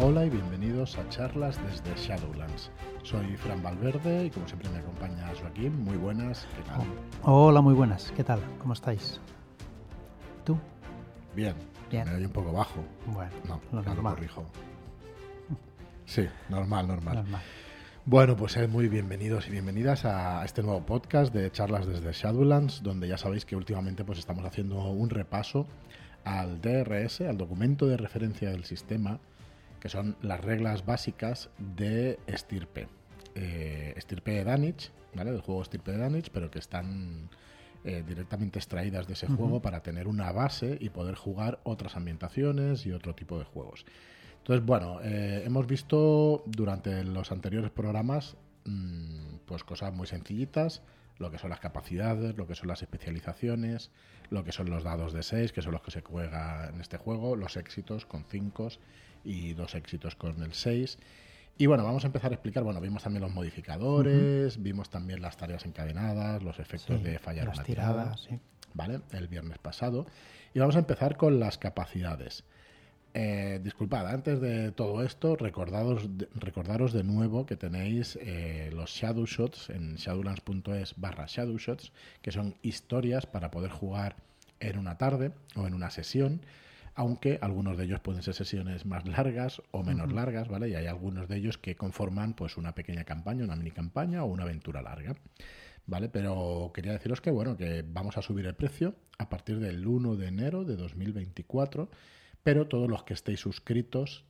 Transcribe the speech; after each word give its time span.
Hola 0.00 0.24
y 0.24 0.30
bienvenidos 0.30 0.96
a 0.96 1.08
charlas 1.08 1.58
desde 1.64 1.94
Shadowlands. 2.00 2.70
Soy 3.02 3.36
Fran 3.36 3.62
Valverde 3.62 4.26
y 4.26 4.30
como 4.30 4.46
siempre 4.46 4.68
me 4.70 4.78
acompaña 4.78 5.26
Joaquín. 5.40 5.82
Muy 5.82 5.96
buenas, 5.96 6.46
¿qué 6.56 6.62
tal? 6.62 6.82
Hola, 7.22 7.60
muy 7.60 7.74
buenas, 7.74 8.12
¿qué 8.16 8.22
tal? 8.22 8.40
¿Cómo 8.60 8.74
estáis? 8.74 9.20
¿Tú? 10.44 10.56
Bien, 11.34 11.54
Bien. 11.90 12.04
me 12.08 12.14
oye 12.14 12.26
un 12.26 12.32
poco 12.32 12.52
bajo. 12.52 12.80
Bueno, 13.06 13.30
No, 13.48 13.60
lo 13.72 13.82
normal. 13.82 14.14
corrijo. 14.14 14.44
Sí, 16.06 16.26
normal, 16.48 16.86
normal. 16.86 17.14
normal. 17.16 17.42
Bueno, 18.06 18.36
pues 18.36 18.56
muy 18.70 18.88
bienvenidos 18.88 19.46
y 19.48 19.50
bienvenidas 19.50 20.04
a 20.06 20.42
este 20.44 20.62
nuevo 20.62 20.80
podcast 20.86 21.34
de 21.34 21.50
charlas 21.50 21.86
desde 21.86 22.12
Shadowlands, 22.12 22.82
donde 22.82 23.08
ya 23.08 23.18
sabéis 23.18 23.44
que 23.44 23.56
últimamente 23.56 24.04
pues 24.04 24.18
estamos 24.18 24.44
haciendo 24.46 24.82
un 24.84 25.10
repaso 25.10 25.66
al 26.24 26.60
DRS, 26.60 27.20
al 27.22 27.36
documento 27.36 27.86
de 27.86 27.96
referencia 27.98 28.50
del 28.50 28.64
sistema, 28.64 29.18
que 29.80 29.88
son 29.88 30.16
las 30.22 30.40
reglas 30.40 30.84
básicas 30.84 31.50
de 31.58 32.18
Estirpe. 32.26 32.88
Eh, 33.34 33.94
Estirpe 33.96 34.32
de 34.32 34.44
Danich, 34.44 34.90
¿vale? 35.14 35.32
Del 35.32 35.40
juego 35.40 35.62
Estirpe 35.62 35.92
de 35.92 35.98
Danich, 35.98 36.30
pero 36.30 36.50
que 36.50 36.58
están 36.58 37.28
eh, 37.84 38.02
directamente 38.06 38.58
extraídas 38.58 39.06
de 39.06 39.12
ese 39.12 39.28
juego 39.28 39.62
para 39.62 39.82
tener 39.82 40.08
una 40.08 40.32
base 40.32 40.76
y 40.80 40.88
poder 40.90 41.14
jugar 41.14 41.60
otras 41.62 41.96
ambientaciones 41.96 42.84
y 42.86 42.92
otro 42.92 43.14
tipo 43.14 43.38
de 43.38 43.44
juegos. 43.44 43.84
Entonces, 44.38 44.66
bueno, 44.66 45.00
eh, 45.02 45.42
hemos 45.44 45.66
visto 45.66 46.42
durante 46.46 47.04
los 47.04 47.30
anteriores 47.30 47.70
programas 47.70 48.36
mm, 48.64 49.36
pues 49.46 49.62
cosas 49.62 49.94
muy 49.94 50.06
sencillitas, 50.06 50.82
lo 51.18 51.30
que 51.30 51.38
son 51.38 51.50
las 51.50 51.60
capacidades, 51.60 52.36
lo 52.36 52.46
que 52.46 52.54
son 52.54 52.68
las 52.68 52.82
especializaciones, 52.82 53.90
lo 54.30 54.44
que 54.44 54.52
son 54.52 54.70
los 54.70 54.84
dados 54.84 55.12
de 55.12 55.22
6, 55.22 55.52
que 55.52 55.62
son 55.62 55.72
los 55.72 55.82
que 55.82 55.90
se 55.90 56.02
juega 56.02 56.68
en 56.68 56.80
este 56.80 56.96
juego, 56.96 57.36
los 57.36 57.56
éxitos 57.56 58.06
con 58.06 58.24
5 58.24 58.68
y 59.24 59.54
dos 59.54 59.74
éxitos 59.74 60.14
con 60.16 60.42
el 60.42 60.52
6. 60.52 60.98
Y 61.58 61.66
bueno, 61.66 61.84
vamos 61.84 62.04
a 62.04 62.06
empezar 62.06 62.30
a 62.30 62.34
explicar, 62.34 62.62
bueno, 62.62 62.80
vimos 62.80 63.02
también 63.02 63.22
los 63.22 63.32
modificadores, 63.32 64.62
vimos 64.62 64.90
también 64.90 65.20
las 65.20 65.36
tareas 65.36 65.64
encadenadas, 65.66 66.42
los 66.42 66.58
efectos 66.60 66.98
Sí, 66.98 67.02
de 67.04 67.18
fallar 67.18 67.48
una 67.48 67.62
tirada. 67.64 67.92
tiradas, 68.14 68.20
sí. 68.28 68.38
¿vale? 68.74 69.00
El 69.12 69.28
viernes 69.28 69.58
pasado. 69.58 70.06
Y 70.54 70.60
vamos 70.60 70.76
a 70.76 70.80
empezar 70.80 71.16
con 71.16 71.40
las 71.40 71.58
capacidades. 71.58 72.44
Eh, 73.14 73.58
disculpad, 73.64 74.06
antes 74.06 74.40
de 74.40 74.70
todo 74.70 75.02
esto, 75.02 75.34
recordados 75.34 76.08
recordaros 76.34 76.92
de 76.92 77.02
nuevo 77.02 77.46
que 77.46 77.56
tenéis 77.56 78.16
eh, 78.20 78.70
los 78.72 78.90
Shadow 78.90 79.24
Shots 79.26 79.70
en 79.70 79.96
shadowlands.es 79.96 80.94
barra 80.98 81.24
Shadow 81.26 81.56
Shots, 81.58 81.90
que 82.22 82.30
son 82.30 82.54
historias 82.62 83.26
para 83.26 83.50
poder 83.50 83.70
jugar 83.70 84.16
en 84.60 84.78
una 84.78 84.98
tarde 84.98 85.32
o 85.56 85.66
en 85.66 85.74
una 85.74 85.90
sesión, 85.90 86.42
aunque 86.98 87.38
algunos 87.40 87.78
de 87.78 87.84
ellos 87.84 88.00
pueden 88.00 88.22
ser 88.22 88.34
sesiones 88.34 88.84
más 88.84 89.06
largas 89.06 89.62
o 89.70 89.84
menos 89.84 90.12
largas, 90.12 90.48
¿vale? 90.48 90.68
Y 90.68 90.74
hay 90.74 90.86
algunos 90.86 91.28
de 91.28 91.36
ellos 91.36 91.56
que 91.56 91.76
conforman 91.76 92.34
pues 92.34 92.56
una 92.56 92.74
pequeña 92.74 93.04
campaña, 93.04 93.44
una 93.44 93.54
mini 93.54 93.70
campaña 93.70 94.24
o 94.24 94.26
una 94.26 94.42
aventura 94.42 94.82
larga. 94.82 95.14
¿Vale? 95.86 96.08
Pero 96.08 96.72
quería 96.74 96.92
deciros 96.92 97.20
que 97.20 97.30
bueno, 97.30 97.56
que 97.56 97.84
vamos 97.86 98.18
a 98.18 98.22
subir 98.22 98.46
el 98.46 98.56
precio 98.56 98.96
a 99.16 99.28
partir 99.28 99.60
del 99.60 99.86
1 99.86 100.16
de 100.16 100.26
enero 100.26 100.64
de 100.64 100.74
2024, 100.74 101.88
pero 102.42 102.66
todos 102.66 102.90
los 102.90 103.04
que 103.04 103.14
estéis 103.14 103.38
suscritos 103.38 104.24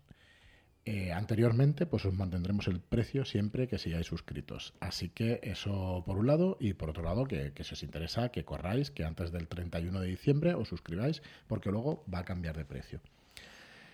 eh, 0.91 1.13
anteriormente, 1.13 1.85
pues 1.87 2.05
os 2.07 2.15
mantendremos 2.15 2.67
el 2.69 2.81
precio 2.81 3.25
siempre 3.25 3.69
que 3.69 3.79
sigáis 3.79 4.07
suscritos. 4.07 4.73
Así 4.81 5.09
que 5.11 5.41
eso 5.43 6.03
por 6.07 6.17
un 6.19 6.27
lado, 6.27 6.57
y 6.61 6.73
por 6.75 6.89
otro 6.91 7.03
lado, 7.03 7.25
que, 7.27 7.53
que 7.53 7.65
si 7.65 7.75
os 7.75 7.83
interesa, 7.83 8.31
que 8.31 8.45
corráis, 8.45 8.91
que 8.91 9.05
antes 9.05 9.31
del 9.33 9.49
31 9.49 10.01
de 10.01 10.09
diciembre 10.09 10.55
os 10.55 10.69
suscribáis, 10.69 11.23
porque 11.47 11.71
luego 11.71 12.05
va 12.13 12.21
a 12.21 12.25
cambiar 12.25 12.57
de 12.57 12.65
precio. 12.65 13.01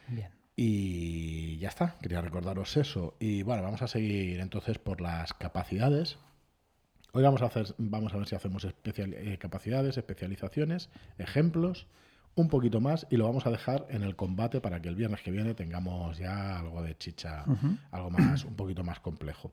Bien. 0.09 0.29
Y 0.57 1.59
ya 1.59 1.69
está, 1.69 1.97
quería 2.01 2.21
recordaros 2.21 2.77
eso. 2.77 3.17
Y 3.19 3.43
bueno, 3.43 3.63
vamos 3.63 3.83
a 3.83 3.89
seguir 3.89 4.39
entonces 4.39 4.79
por 4.79 5.01
las 5.01 5.35
capacidades. 5.35 6.17
Hoy 7.13 7.23
vamos 7.25 7.43
a 7.43 7.47
hacer, 7.47 7.75
vamos 7.79 8.13
a 8.15 8.19
ver 8.19 8.27
si 8.29 8.35
hacemos 8.37 8.65
especial- 8.65 9.15
eh, 9.15 9.39
capacidades, 9.39 9.97
especializaciones, 9.99 10.91
ejemplos, 11.19 11.87
un 12.37 12.49
poquito 12.49 12.81
más 12.81 13.07
y 13.11 13.17
lo 13.17 13.25
vamos 13.25 13.47
a 13.47 13.51
dejar 13.51 13.87
en 13.91 14.03
el 14.03 14.17
combate 14.17 14.61
para 14.61 14.81
que 14.81 14.89
el 14.89 14.97
viernes 14.97 15.23
que 15.23 15.31
viene 15.31 15.55
tengamos 15.55 16.19
ya 16.19 16.59
algo 16.59 16.83
de 16.83 16.97
chicha, 16.97 17.45
algo 17.91 18.11
más, 18.11 18.45
un 18.45 18.55
poquito 18.55 18.83
más 18.83 19.01
complejo. 19.01 19.53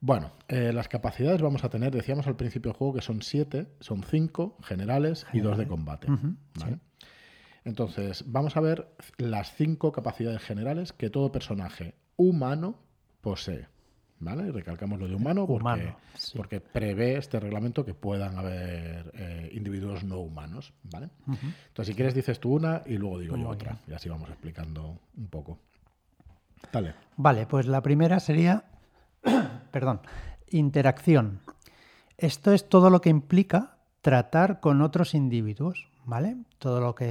Bueno, 0.00 0.32
eh, 0.48 0.72
las 0.72 0.88
capacidades 0.88 1.40
vamos 1.40 1.64
a 1.64 1.70
tener, 1.70 1.92
decíamos 1.92 2.26
al 2.26 2.36
principio 2.36 2.70
del 2.70 2.78
juego 2.78 2.94
que 2.94 3.02
son 3.02 3.22
siete, 3.22 3.66
son 3.80 4.02
cinco 4.02 4.56
generales 4.62 5.26
y 5.32 5.40
dos 5.40 5.58
de 5.58 5.66
combate. 5.66 6.08
Entonces, 7.64 8.24
vamos 8.26 8.56
a 8.56 8.60
ver 8.60 8.88
las 9.18 9.54
cinco 9.56 9.90
capacidades 9.92 10.40
generales 10.42 10.92
que 10.92 11.10
todo 11.10 11.32
personaje 11.32 11.94
humano 12.16 12.78
posee. 13.20 13.66
¿Vale? 14.18 14.48
Y 14.48 14.50
recalcamos 14.50 14.98
lo 14.98 15.08
de 15.08 15.14
humano 15.14 15.46
porque, 15.46 15.62
Humano, 15.62 15.96
sí. 16.14 16.36
porque 16.36 16.60
prevé 16.60 17.18
este 17.18 17.38
reglamento 17.38 17.84
que 17.84 17.92
puedan 17.92 18.38
haber 18.38 19.12
eh, 19.14 19.50
individuos 19.52 20.04
no 20.04 20.20
humanos. 20.20 20.72
¿vale? 20.84 21.10
Entonces, 21.26 21.88
si 21.88 21.94
quieres, 21.94 22.14
dices 22.14 22.40
tú 22.40 22.54
una 22.54 22.82
y 22.86 22.96
luego 22.96 23.18
digo 23.18 23.36
yo 23.36 23.48
otra. 23.48 23.76
Y 23.86 23.92
así 23.92 24.08
vamos 24.08 24.30
explicando 24.30 24.98
un 25.16 25.26
poco. 25.28 25.58
Dale. 26.72 26.94
Vale, 27.16 27.46
pues 27.46 27.66
la 27.66 27.82
primera 27.82 28.18
sería, 28.18 28.64
perdón, 29.70 30.00
interacción. 30.48 31.40
Esto 32.16 32.52
es 32.52 32.68
todo 32.68 32.88
lo 32.88 33.02
que 33.02 33.10
implica 33.10 33.76
tratar 34.00 34.60
con 34.60 34.80
otros 34.80 35.14
individuos, 35.14 35.88
¿vale? 36.06 36.36
Todo 36.58 36.80
lo 36.80 36.94
que 36.94 37.02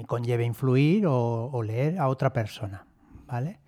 eh, 0.00 0.04
conlleve 0.08 0.44
influir 0.44 1.06
o, 1.06 1.50
o 1.52 1.62
leer 1.62 1.98
a 2.00 2.08
otra 2.08 2.32
persona, 2.32 2.84
¿vale? 3.26 3.60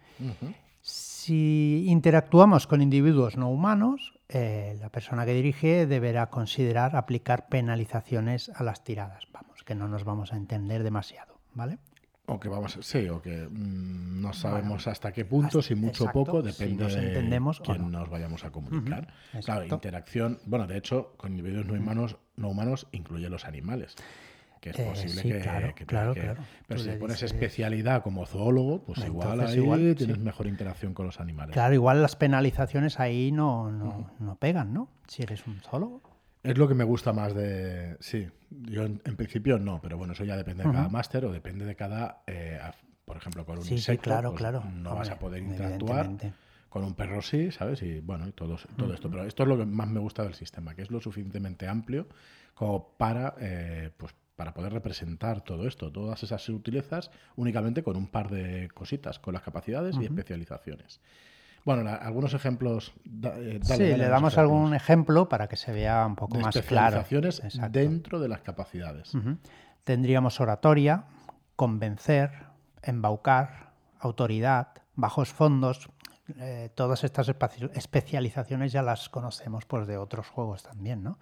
Si 0.90 1.84
interactuamos 1.88 2.68
con 2.68 2.80
individuos 2.80 3.36
no 3.36 3.50
humanos, 3.50 4.14
eh, 4.28 4.78
la 4.80 4.88
persona 4.88 5.26
que 5.26 5.34
dirige 5.34 5.84
deberá 5.84 6.30
considerar 6.30 6.94
aplicar 6.94 7.48
penalizaciones 7.48 8.50
a 8.54 8.62
las 8.62 8.84
tiradas. 8.84 9.24
Vamos, 9.32 9.64
que 9.64 9.74
no 9.74 9.88
nos 9.88 10.04
vamos 10.04 10.32
a 10.32 10.36
entender 10.36 10.84
demasiado, 10.84 11.40
¿vale? 11.54 11.78
O 12.26 12.38
que 12.38 12.48
vamos, 12.48 12.78
sí, 12.82 13.08
o 13.08 13.20
que 13.20 13.48
mm, 13.50 14.20
no 14.20 14.32
sabemos 14.32 14.86
hasta 14.86 15.10
qué 15.10 15.24
punto, 15.24 15.58
hasta- 15.58 15.62
si 15.68 15.74
mucho 15.74 16.04
o 16.04 16.12
poco, 16.12 16.40
depende 16.40 16.86
de 16.86 17.08
entendemos 17.08 17.58
quién 17.58 17.82
no. 17.90 17.98
nos 17.98 18.08
vayamos 18.08 18.44
a 18.44 18.50
comunicar. 18.52 19.08
Claro, 19.44 19.64
interacción, 19.64 20.38
bueno, 20.46 20.68
de 20.68 20.76
hecho, 20.78 21.14
con 21.16 21.32
individuos 21.32 21.66
no 21.66 21.74
humanos, 21.74 22.16
no 22.36 22.48
humanos 22.48 22.86
incluye 22.92 23.28
los 23.28 23.44
animales. 23.44 23.96
Que 24.66 24.70
es 24.72 24.78
Eh, 24.80 24.84
posible 24.84 25.22
sí, 25.22 25.28
que, 25.30 25.38
claro, 25.38 25.74
que 25.76 25.86
claro, 25.86 26.12
que- 26.14 26.20
claro. 26.22 26.42
Pero 26.66 26.80
Tú 26.80 26.84
si 26.84 26.90
le 26.90 26.96
pones 26.96 27.16
dices- 27.20 27.32
especialidad 27.32 28.02
como 28.02 28.26
zoólogo, 28.26 28.82
pues 28.82 28.98
igual 29.04 29.40
ahí 29.40 29.54
igual, 29.58 29.94
tienes 29.96 30.16
sí. 30.16 30.22
mejor 30.22 30.48
interacción 30.48 30.92
con 30.92 31.06
los 31.06 31.20
animales. 31.20 31.52
Claro, 31.52 31.72
igual 31.72 32.02
las 32.02 32.16
penalizaciones 32.16 32.98
ahí 32.98 33.30
no, 33.30 33.70
no, 33.70 34.10
no 34.18 34.34
pegan, 34.34 34.72
¿no? 34.74 34.88
Si 35.06 35.22
eres 35.22 35.46
un 35.46 35.60
zoólogo. 35.60 36.02
Es 36.42 36.58
lo 36.58 36.66
que 36.66 36.74
me 36.74 36.82
gusta 36.82 37.12
más 37.12 37.32
de. 37.32 37.96
Sí, 38.00 38.26
yo 38.50 38.82
en, 38.84 39.00
en 39.04 39.14
principio 39.14 39.60
no, 39.60 39.80
pero 39.80 39.98
bueno, 39.98 40.14
eso 40.14 40.24
ya 40.24 40.36
depende 40.36 40.64
de 40.64 40.72
cada 40.72 40.88
máster 40.88 41.24
o 41.26 41.32
depende 41.32 41.64
de 41.64 41.76
cada. 41.76 42.22
eh, 42.26 42.58
por 43.04 43.16
ejemplo, 43.18 43.46
con 43.46 43.58
un 43.58 43.62
Sí, 43.62 43.68
sí, 43.68 43.74
insecto, 43.76 44.02
claro, 44.02 44.30
pues 44.30 44.40
claro. 44.40 44.64
no 44.74 44.96
vas 44.96 45.10
a 45.10 45.18
poder 45.20 45.44
interactuar. 45.44 46.10
Con 46.68 46.82
un 46.82 46.94
perro 46.94 47.22
sí, 47.22 47.52
¿sabes? 47.52 47.80
Y 47.82 48.00
bueno, 48.00 48.26
y 48.26 48.32
todo, 48.32 48.56
todo 48.76 48.92
esto. 48.92 49.08
Pero 49.08 49.24
esto 49.24 49.44
es 49.44 49.48
lo 49.48 49.56
que 49.56 49.64
más 49.64 49.86
me 49.88 50.00
gusta 50.00 50.24
del 50.24 50.34
sistema, 50.34 50.74
que 50.74 50.82
es 50.82 50.90
lo 50.90 51.00
suficientemente 51.00 51.68
amplio 51.68 52.08
como 52.54 52.88
para, 52.98 53.34
eh, 53.38 53.90
pues, 53.96 54.12
para 54.36 54.52
poder 54.52 54.72
representar 54.72 55.40
todo 55.40 55.66
esto, 55.66 55.90
todas 55.90 56.22
esas 56.22 56.42
sutilezas, 56.42 57.10
únicamente 57.36 57.82
con 57.82 57.96
un 57.96 58.06
par 58.06 58.30
de 58.30 58.68
cositas, 58.74 59.18
con 59.18 59.32
las 59.34 59.42
capacidades 59.42 59.96
y 59.98 60.04
especializaciones. 60.04 61.00
Bueno, 61.64 61.82
la- 61.82 61.96
algunos 61.96 62.32
ejemplos. 62.34 62.92
da- 63.04 63.36
eh, 63.38 63.58
dale, 63.58 63.84
sí, 63.84 63.90
dale 63.90 63.96
le 63.98 64.08
damos 64.08 64.38
algún 64.38 64.74
ejemplo 64.74 65.28
para 65.28 65.48
que 65.48 65.56
se 65.56 65.72
vea 65.72 66.06
un 66.06 66.14
poco 66.14 66.36
de 66.36 66.44
más 66.44 66.54
claro. 66.60 67.00
especializaciones 67.00 67.42
dentro 67.72 68.20
de 68.20 68.28
las 68.28 68.42
capacidades. 68.42 69.12
Tendríamos 69.82 70.38
oratoria, 70.40 71.04
convencer, 71.56 72.30
embaucar, 72.82 73.72
autoridad, 73.98 74.68
bajos 74.94 75.32
fondos. 75.32 75.88
eh, 76.38 76.70
todas 76.74 77.04
estas 77.04 77.28
especializaciones 77.74 78.72
ya 78.72 78.82
las 78.82 79.08
conocemos 79.08 79.64
pues, 79.64 79.86
de 79.86 79.96
otros 79.96 80.28
juegos 80.28 80.64
también, 80.64 81.02
¿no? 81.04 81.18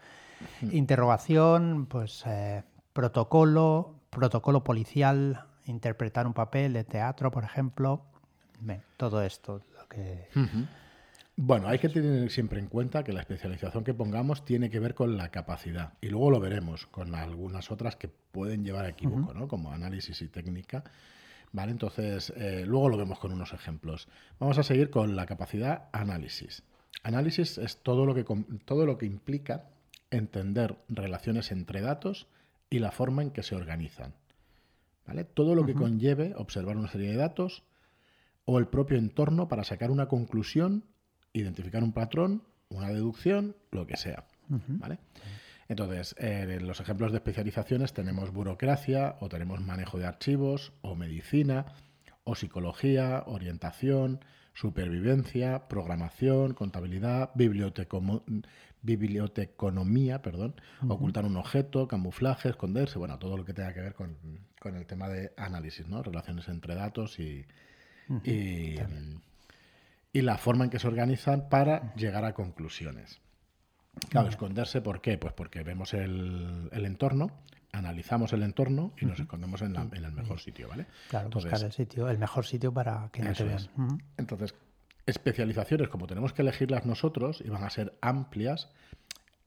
Interrogación, 0.73 1.87
pues 1.87 2.23
eh, 2.27 2.63
protocolo, 2.95 4.01
protocolo 4.09 4.65
policial, 4.65 5.45
interpretar 5.67 6.27
un 6.27 6.33
papel 6.33 6.73
de 6.73 6.85
teatro, 6.85 7.31
por 7.31 7.45
ejemplo. 7.45 8.07
Bien, 8.61 8.83
todo 8.97 9.21
esto. 9.23 9.61
Lo 9.77 9.87
que... 9.89 10.29
Bueno, 11.37 11.67
hay 11.67 11.81
que 11.81 11.89
tener 11.89 12.31
siempre 12.31 12.61
en 12.61 12.69
cuenta 12.69 13.03
que 13.03 13.13
la 13.13 13.21
especialización 13.21 13.83
que 13.83 13.93
pongamos 13.93 14.45
tiene 14.45 14.71
que 14.71 14.79
ver 14.79 14.95
con 14.95 15.17
la 15.17 15.31
capacidad. 15.31 15.95
Y 16.01 16.09
luego 16.09 16.31
lo 16.31 16.39
veremos 16.39 16.87
con 16.87 17.17
algunas 17.17 17.73
otras 17.73 17.97
que 17.97 18.09
pueden 18.09 18.65
llevar 18.65 18.85
a 18.85 18.91
equívoco, 18.91 19.35
¿no? 19.35 19.49
Como 19.49 19.73
análisis 19.73 20.23
y 20.23 20.29
técnica. 20.29 20.85
¿Vale? 21.51 21.73
Entonces, 21.73 22.33
eh, 22.37 22.65
luego 22.67 22.89
lo 22.89 22.97
vemos 22.97 23.19
con 23.19 23.33
unos 23.33 23.53
ejemplos. 23.53 24.09
Vamos 24.39 24.59
a 24.59 24.63
seguir 24.63 24.91
con 24.91 25.17
la 25.17 25.27
capacidad 25.27 25.89
análisis. 25.93 26.63
Análisis 27.03 27.59
es 27.59 27.79
todo 27.79 28.07
lo 28.07 28.15
que, 28.15 28.25
todo 28.65 28.87
lo 28.87 28.97
que 28.97 29.07
implica 29.07 29.65
entender 30.11 30.77
relaciones 30.89 31.51
entre 31.51 31.81
datos 31.81 32.29
y 32.71 32.79
la 32.79 32.91
forma 32.91 33.23
en 33.23 33.31
que 33.31 33.43
se 33.43 33.55
organizan. 33.55 34.15
¿Vale? 35.07 35.25
Todo 35.25 35.55
lo 35.55 35.67
que 35.67 35.75
conlleve 35.75 36.35
observar 36.37 36.77
una 36.77 36.89
serie 36.89 37.11
de 37.11 37.17
datos, 37.17 37.63
o 38.47 38.59
el 38.59 38.67
propio 38.69 38.99
entorno 38.99 39.49
para 39.49 39.65
sacar 39.65 39.91
una 39.91 40.07
conclusión, 40.07 40.85
identificar 41.33 41.83
un 41.83 41.93
patrón, 41.93 42.43
una 42.69 42.89
deducción, 42.89 43.57
lo 43.71 43.87
que 43.87 43.97
sea. 43.97 44.25
¿vale? 44.49 44.99
Entonces, 45.69 46.15
eh, 46.19 46.47
en 46.59 46.67
los 46.67 46.81
ejemplos 46.81 47.13
de 47.13 47.19
especializaciones 47.19 47.93
tenemos 47.93 48.33
burocracia, 48.33 49.17
o 49.21 49.29
tenemos 49.29 49.61
manejo 49.61 49.99
de 49.99 50.07
archivos, 50.07 50.73
o 50.83 50.95
medicina, 50.95 51.67
o 52.25 52.35
psicología, 52.35 53.25
orientación, 53.27 54.21
supervivencia, 54.55 55.69
programación, 55.69 56.55
contabilidad, 56.55 57.31
biblioteconomía, 57.35 60.23
perdón, 60.23 60.55
ocultar 60.89 61.25
un 61.25 61.37
objeto, 61.37 61.89
camuflaje, 61.89 62.51
esconderse, 62.51 62.99
bueno, 62.99 63.19
todo 63.19 63.37
lo 63.37 63.45
que 63.45 63.53
tenga 63.53 63.75
que 63.75 63.81
ver 63.81 63.95
con, 63.95 64.17
el 64.65 64.87
tema 64.87 65.09
de 65.09 65.33
análisis, 65.37 65.89
¿no? 65.89 66.03
Relaciones 66.03 66.49
entre 66.49 66.75
datos 66.75 67.19
y, 67.19 67.45
y, 68.25 68.79
la 70.13 70.39
forma 70.39 70.65
en 70.65 70.71
que 70.71 70.79
se 70.79 70.87
organizan 70.87 71.51
para 71.51 71.95
llegar 71.97 72.25
a 72.25 72.33
conclusiones. 72.33 73.21
Claro, 74.09 74.29
esconderse, 74.29 74.81
¿por 74.81 75.03
qué? 75.03 75.19
Pues 75.19 75.35
porque 75.35 75.63
vemos 75.63 75.93
el, 75.93 76.71
el 76.73 76.87
entorno, 76.87 77.31
analizamos 77.75 78.33
el 78.33 78.43
entorno 78.43 78.93
y 79.01 79.05
nos 79.05 79.19
escondemos 79.19 79.61
en, 79.63 79.77
el 79.77 80.13
mejor 80.13 80.41
sitio, 80.41 80.69
¿vale? 80.69 80.87
Claro, 81.09 81.29
buscar 81.31 81.63
el 81.63 81.73
sitio, 81.73 82.09
el 82.09 82.19
mejor 82.19 82.47
sitio 82.47 82.73
para 82.73 83.09
que 83.13 83.23
no 83.23 83.33
te 83.33 83.45
vean. 83.45 83.69
Entonces, 84.17 84.55
especializaciones, 85.07 85.89
como 85.89 86.07
tenemos 86.07 86.33
que 86.33 86.43
elegirlas 86.43 86.87
nosotros 86.87 87.43
y 87.45 87.49
van 87.49 87.65
a 87.65 87.71
ser 87.71 87.99
amplias, 88.01 88.71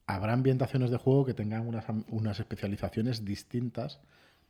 habrá 0.06 0.34
ambientaciones 0.34 0.92
de 0.92 0.98
juego 0.98 1.26
que 1.26 1.34
tengan 1.34 1.68
unas, 1.68 1.86
unas 2.10 2.40
especializaciones 2.40 3.24
distintas 3.24 4.00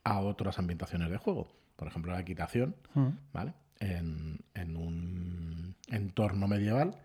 a 0.03 0.19
otras 0.19 0.57
ambientaciones 0.59 1.09
de 1.09 1.17
juego. 1.17 1.47
Por 1.75 1.87
ejemplo, 1.87 2.11
la 2.11 2.19
equitación, 2.19 2.75
¿vale? 3.31 3.53
En, 3.79 4.39
en 4.55 4.75
un 4.75 5.75
entorno 5.89 6.47
medieval 6.47 6.97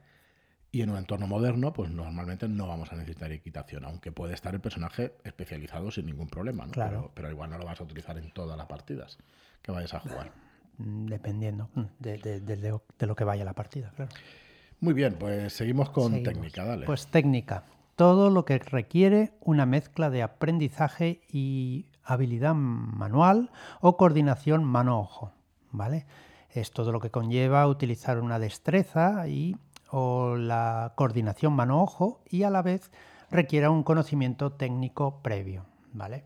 y 0.75 0.81
en 0.81 0.89
un 0.89 0.97
entorno 0.97 1.27
moderno, 1.27 1.75
pues 1.75 1.91
normalmente 1.91 2.49
no 2.49 2.67
vamos 2.67 2.91
a 2.93 2.97
necesitar 2.97 3.31
equitación, 3.31 3.85
aunque 3.85 4.11
puede 4.11 4.33
estar 4.33 4.55
el 4.55 4.61
personaje 4.61 5.13
especializado 5.23 5.91
sin 5.91 6.07
ningún 6.07 6.29
problema, 6.29 6.65
¿no? 6.65 6.73
Claro. 6.73 7.11
Pero, 7.15 7.31
igual 7.31 7.51
no 7.51 7.59
lo 7.59 7.67
vas 7.67 7.79
a 7.79 7.85
utilizar 7.85 8.17
en 8.17 8.31
todas 8.33 8.57
las 8.57 8.67
partidas 8.67 9.19
que 9.61 9.71
vayas 9.71 9.93
a 9.93 10.01
jugar. 10.01 10.33
Mm, 10.79 11.07
dependiendo 11.07 11.69
de, 11.99 12.81
lo 13.01 13.15
que 13.15 13.25
vaya 13.25 13.45
la 13.45 13.53
partida, 13.53 13.93
claro. 13.95 14.11
Muy 14.81 14.95
bien, 14.95 15.17
pues 15.19 15.53
seguimos 15.53 15.91
con 15.91 16.23
técnica, 16.23 16.65
dale. 16.65 16.87
Pues 16.87 17.07
técnica. 17.07 17.65
Todo 17.95 18.31
lo 18.31 18.47
que 18.47 18.59
requiere 18.59 19.35
una 19.43 19.67
mezcla 19.67 20.09
de 20.09 20.23
aprendizaje 20.23 21.21
y 21.31 21.87
habilidad 22.03 22.55
manual 22.55 23.51
o 23.83 23.99
coordinación 23.99 24.65
mano-ojo, 24.65 25.33
¿vale? 25.71 26.07
Es 26.49 26.71
todo 26.73 26.93
lo 26.93 27.01
que 27.01 27.11
conlleva 27.11 27.67
utilizar 27.69 28.19
una 28.19 28.39
destreza 28.39 29.29
y 29.29 29.57
o 29.93 30.37
la 30.37 30.95
coordinación 30.97 31.53
mano-ojo 31.53 32.23
y 32.29 32.45
a 32.45 32.51
la 32.51 32.63
vez 32.63 32.91
requiera 33.31 33.71
un 33.71 33.83
conocimiento 33.83 34.53
técnico 34.53 35.23
previo. 35.23 35.67
¿vale? 35.93 36.25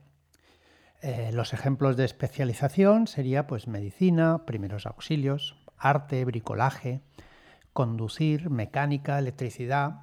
Eh, 1.03 1.31
los 1.33 1.53
ejemplos 1.53 1.97
de 1.97 2.05
especialización 2.05 3.09
sería 3.09 3.49
pues 3.49 3.67
medicina, 3.67 4.47
primeros 4.47 4.87
auxilios, 4.87 5.57
arte, 5.77 6.25
bricolaje, 6.25 7.01
conducir, 7.73 8.51
mecánica, 8.51 9.19
electricidad, 9.19 10.03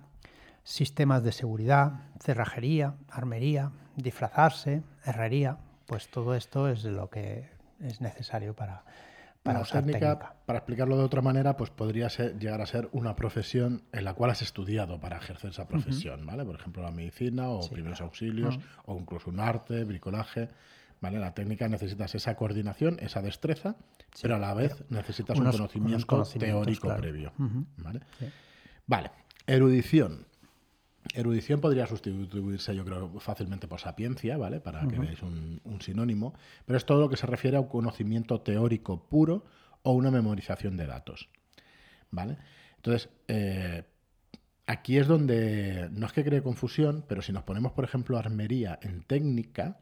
sistemas 0.64 1.24
de 1.24 1.32
seguridad, 1.32 2.02
cerrajería, 2.20 2.96
armería, 3.10 3.72
disfrazarse, 3.96 4.84
herrería, 5.06 5.58
pues 5.86 6.10
todo 6.10 6.36
esto 6.36 6.68
es 6.68 6.84
lo 6.84 7.10
que 7.10 7.50
es 7.80 8.02
necesario 8.02 8.56
para, 8.56 8.84
para 9.44 9.64
técnica, 9.64 10.36
para 10.46 10.60
explicarlo 10.60 10.98
de 10.98 11.04
otra 11.04 11.22
manera, 11.22 11.58
pues 11.58 11.70
podría 11.70 12.10
ser, 12.10 12.40
llegar 12.40 12.62
a 12.62 12.66
ser 12.66 12.88
una 12.94 13.16
profesión 13.16 13.84
en 13.92 14.06
la 14.06 14.14
cual 14.14 14.32
has 14.32 14.42
estudiado 14.42 15.00
para 15.02 15.18
ejercer 15.18 15.52
esa 15.52 15.68
profesión, 15.68 16.26
¿vale? 16.26 16.46
Por 16.46 16.56
ejemplo, 16.56 16.82
la 16.82 16.92
medicina 16.92 17.50
o 17.50 17.70
primeros 17.70 18.00
auxilios 18.00 18.58
o 18.86 18.98
incluso 18.98 19.30
un 19.30 19.40
arte, 19.40 19.84
bricolaje. 19.84 20.50
¿Vale? 21.02 21.20
La 21.20 21.34
técnica 21.34 21.68
necesitas 21.68 22.16
esa 22.16 22.34
coordinación, 22.38 22.98
esa 23.02 23.22
destreza, 23.22 23.76
pero 24.22 24.38
a 24.38 24.40
la 24.40 24.54
vez 24.54 24.86
necesitas 24.90 25.38
un 25.38 25.52
conocimiento 25.52 26.24
teórico 26.40 26.96
previo. 26.96 27.34
¿vale? 27.76 28.00
vale, 28.88 29.12
erudición. 29.46 30.26
Erudición 31.14 31.60
podría 31.60 31.86
sustituirse, 31.86 32.76
yo 32.76 32.86
creo, 32.86 33.20
fácilmente 33.20 33.68
por 33.68 33.80
sapiencia, 33.80 34.38
¿vale? 34.38 34.60
Para 34.60 34.88
que 34.88 34.98
veáis 34.98 35.22
un, 35.22 35.62
sinónimo. 35.82 36.34
Pero 36.66 36.78
es 36.78 36.86
todo 36.86 37.02
lo 37.02 37.10
que 37.10 37.18
se 37.18 37.28
refiere 37.28 37.58
a 37.58 37.60
un 37.60 37.68
conocimiento 37.68 38.42
teórico 38.42 39.08
puro 39.10 39.46
o 39.84 39.92
una 39.92 40.12
memorización 40.12 40.78
de 40.78 40.88
datos. 40.88 41.30
¿Vale? 42.10 42.38
Entonces, 42.78 43.10
eh, 43.28 43.84
aquí 44.66 44.98
es 44.98 45.08
donde 45.08 45.90
no 45.92 46.06
es 46.06 46.14
que 46.14 46.24
cree 46.24 46.42
confusión, 46.42 47.04
pero 47.08 47.22
si 47.22 47.32
nos 47.32 47.44
ponemos, 47.44 47.74
por 47.74 47.84
ejemplo, 47.84 48.18
armería 48.18 48.80
en 48.82 49.04
técnica, 49.04 49.80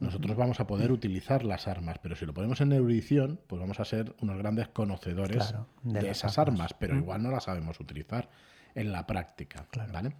nosotros 0.00 0.36
vamos 0.36 0.58
a 0.58 0.66
poder 0.66 0.90
utilizar 0.90 1.44
las 1.44 1.68
armas, 1.68 1.98
pero 2.02 2.16
si 2.16 2.26
lo 2.26 2.34
ponemos 2.34 2.60
en 2.60 2.72
erudición, 2.72 3.38
pues 3.46 3.60
vamos 3.60 3.78
a 3.78 3.84
ser 3.84 4.14
unos 4.20 4.36
grandes 4.36 4.66
conocedores 4.68 5.54
de, 5.84 6.10
esas 6.10 6.38
armas, 6.38 6.74
pero 6.74 6.96
igual 6.96 7.22
no 7.22 7.30
las 7.30 7.44
sabemos 7.44 7.78
utilizar 7.78 8.28
en 8.74 8.92
la 8.92 9.06
práctica. 9.06 9.66
¿vale? 9.92 10.12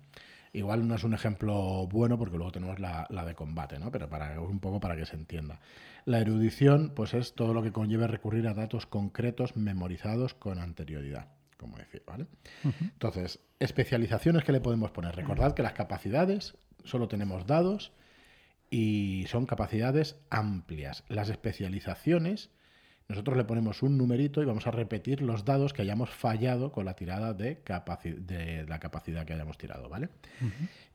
Igual 0.52 0.86
no 0.86 0.94
es 0.94 1.04
un 1.04 1.14
ejemplo 1.14 1.86
bueno 1.86 2.18
porque 2.18 2.36
luego 2.36 2.52
tenemos 2.52 2.78
la, 2.78 3.06
de 3.08 3.34
combate, 3.34 3.78
¿no? 3.78 3.90
pero 3.90 4.08
para 4.08 4.40
un 4.40 4.60
poco 4.60 4.80
para 4.80 4.96
que 4.96 5.06
se 5.06 5.16
entienda. 5.16 5.60
La 6.04 6.18
erudición 6.18 6.92
pues 6.94 7.14
es 7.14 7.34
todo 7.34 7.54
lo 7.54 7.62
que 7.62 7.72
conlleva 7.72 8.06
recurrir 8.06 8.46
a 8.48 8.54
datos 8.54 8.86
concretos 8.86 9.56
memorizados 9.56 10.34
con 10.34 10.58
anterioridad, 10.58 11.28
como 11.56 11.78
decir, 11.78 12.02
¿vale? 12.06 12.26
Entonces, 12.64 13.38
especializaciones 13.60 14.44
que 14.44 14.52
le 14.52 14.60
podemos 14.60 14.90
poner. 14.90 15.14
Recordad 15.14 15.54
que 15.54 15.62
las 15.62 15.74
capacidades 15.74 16.56
solo 16.84 17.08
tenemos 17.08 17.46
dados 17.46 17.92
y 18.68 19.24
son 19.28 19.46
capacidades 19.46 20.16
amplias. 20.28 21.04
Las 21.08 21.28
especializaciones 21.28 22.50
nosotros 23.08 23.36
le 23.36 23.44
ponemos 23.44 23.82
un 23.82 23.98
numerito 23.98 24.42
y 24.42 24.44
vamos 24.44 24.66
a 24.66 24.70
repetir 24.70 25.22
los 25.22 25.44
dados 25.44 25.72
que 25.72 25.82
hayamos 25.82 26.10
fallado 26.10 26.72
con 26.72 26.84
la 26.84 26.94
tirada 26.94 27.34
de, 27.34 27.62
de 28.18 28.66
la 28.66 28.78
capacidad 28.78 29.26
que 29.26 29.34
hayamos 29.34 29.58
tirado, 29.58 29.88
¿vale? 29.88 30.08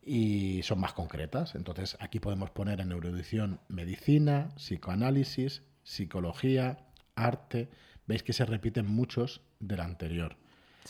Y 0.04 0.62
son 0.64 0.80
más 0.80 0.94
concretas. 0.94 1.56
Entonces 1.56 1.98
aquí 2.00 2.20
podemos 2.20 2.50
poner 2.50 2.80
en 2.82 2.90
neuroedición 2.90 3.60
medicina, 3.68 4.50
psicoanálisis, 4.56 5.64
psicología, 5.84 6.80
arte. 7.16 7.70
Veis 8.08 8.24
que 8.24 8.34
se 8.34 8.46
repiten 8.46 8.88
muchos 8.88 9.42
del 9.60 9.82
anterior. 9.82 10.38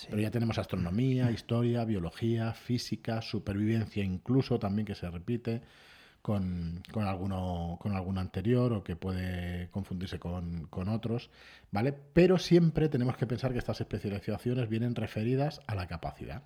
Pero 0.10 0.22
ya 0.22 0.30
tenemos 0.30 0.60
astronomía, 0.60 1.32
historia, 1.32 1.84
biología, 1.84 2.54
física, 2.54 3.22
supervivencia 3.22 4.04
incluso 4.04 4.60
también 4.60 4.86
que 4.86 4.94
se 4.94 5.10
repite 5.10 5.62
con, 6.28 6.84
con, 6.92 7.06
alguno, 7.06 7.78
con 7.80 7.96
alguno 7.96 8.20
anterior 8.20 8.74
o 8.74 8.84
que 8.84 8.98
puede 8.98 9.70
confundirse 9.70 10.20
con, 10.20 10.68
otros, 10.90 11.30
¿vale? 11.72 11.94
Pero 11.94 12.38
siempre 12.38 12.90
tenemos 12.90 13.16
que 13.16 13.26
pensar 13.26 13.54
que 13.54 13.60
estas 13.60 13.80
especializaciones 13.80 14.68
vienen 14.68 14.94
referidas 14.94 15.62
a 15.68 15.74
la 15.74 15.88
capacidad. 15.88 16.44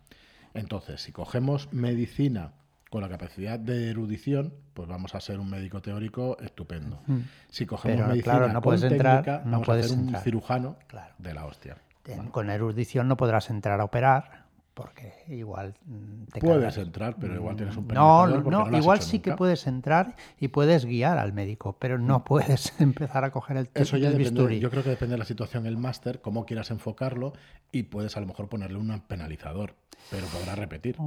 Entonces, 0.53 1.01
si 1.01 1.11
cogemos 1.11 1.67
medicina 1.73 2.51
con 2.91 3.01
la 3.01 3.09
capacidad 3.09 3.57
de 3.57 3.89
erudición, 3.89 4.53
pues 4.75 4.87
vamos 4.87 5.15
a 5.15 5.19
ser 5.19 5.39
un 5.39 5.49
médico 5.49 5.81
teórico 5.81 6.37
estupendo. 6.39 7.01
Si 7.49 7.65
cogemos 7.65 8.07
medicina 8.07 8.49
no 8.49 8.61
con 8.61 8.79
técnica, 8.79 9.41
vamos 9.43 9.67
a 9.67 9.81
ser 9.81 9.97
un 9.97 10.15
cirujano 10.17 10.75
de 11.17 11.33
la 11.33 11.45
hostia. 11.45 11.77
Con 12.29 12.51
erudición 12.51 13.07
no 13.07 13.17
podrás 13.17 13.49
entrar 13.49 13.81
a 13.81 13.85
operar, 13.85 14.45
porque 14.81 15.13
igual 15.27 15.75
mm, 15.85 16.23
te 16.33 16.39
Puedes 16.39 16.77
entrar, 16.77 17.15
pero 17.19 17.35
igual 17.35 17.55
tienes 17.55 17.77
un 17.77 17.87
No, 17.89 18.25
no, 18.27 18.77
igual 18.77 19.01
sí 19.01 19.19
que 19.19 19.33
puedes 19.33 19.67
entrar 19.67 20.15
y 20.39 20.47
puedes 20.47 20.85
guiar 20.85 21.19
al 21.19 21.33
médico, 21.33 21.77
pero 21.77 21.99
no 21.99 22.19
mm. 22.19 22.23
puedes 22.23 22.73
empezar 22.81 23.23
a 23.23 23.31
coger 23.31 23.57
el 23.57 23.69
Eso 23.75 23.97
ya 23.97 24.09
depende, 24.09 24.59
yo 24.59 24.69
creo 24.69 24.83
que 24.83 24.89
depende 24.89 25.13
de 25.13 25.19
la 25.19 25.25
situación 25.25 25.65
el 25.65 25.77
máster, 25.77 26.21
cómo 26.21 26.45
quieras 26.45 26.71
enfocarlo 26.71 27.33
y 27.71 27.83
puedes 27.83 28.17
a 28.17 28.21
lo 28.21 28.27
mejor 28.27 28.49
ponerle 28.49 28.77
un 28.77 28.99
penalizador, 29.01 29.75
pero 30.09 30.25
podrás 30.27 30.57
repetir. 30.57 30.97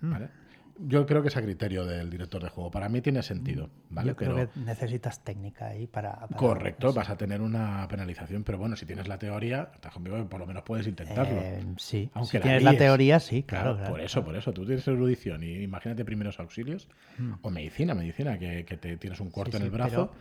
¿Vale? 0.00 0.28
Yo 0.78 1.06
creo 1.06 1.22
que 1.22 1.28
es 1.28 1.36
a 1.36 1.42
criterio 1.42 1.84
del 1.84 2.10
director 2.10 2.42
de 2.42 2.48
juego. 2.48 2.70
Para 2.70 2.88
mí 2.88 3.00
tiene 3.00 3.22
sentido, 3.22 3.70
¿vale? 3.88 4.08
Yo 4.08 4.16
creo 4.16 4.34
que 4.34 4.48
necesitas 4.60 5.24
técnica 5.24 5.68
ahí 5.68 5.86
para... 5.86 6.26
correcto, 6.36 6.92
vas 6.92 7.08
a 7.08 7.16
tener 7.16 7.40
una 7.40 7.86
penalización, 7.88 8.44
pero 8.44 8.58
bueno, 8.58 8.76
si 8.76 8.84
tienes 8.84 9.08
la 9.08 9.18
teoría, 9.18 9.70
estás 9.74 9.92
conmigo, 9.92 10.22
por 10.28 10.40
lo 10.40 10.46
menos 10.46 10.62
puedes 10.62 10.86
intentarlo. 10.86 11.38
Eh, 11.40 11.64
sí, 11.78 12.10
Aunque 12.14 12.38
si 12.38 12.42
tienes 12.42 12.62
la 12.62 12.76
teoría, 12.76 13.20
sí, 13.20 13.42
claro, 13.42 13.78
Por 13.88 14.00
eso, 14.00 14.24
por 14.24 14.36
eso. 14.36 14.52
Tú 14.52 14.66
tienes 14.66 14.86
erudición 14.86 15.42
y 15.42 15.62
imagínate 15.62 16.04
primeros 16.04 16.38
auxilios 16.40 16.88
mm. 17.18 17.32
o 17.42 17.50
medicina, 17.50 17.94
medicina, 17.94 18.38
que, 18.38 18.64
te 18.64 18.96
tienes 18.96 19.20
un 19.20 19.30
corte 19.30 19.56
en 19.56 19.62
el 19.62 19.70
brazo 19.70 20.12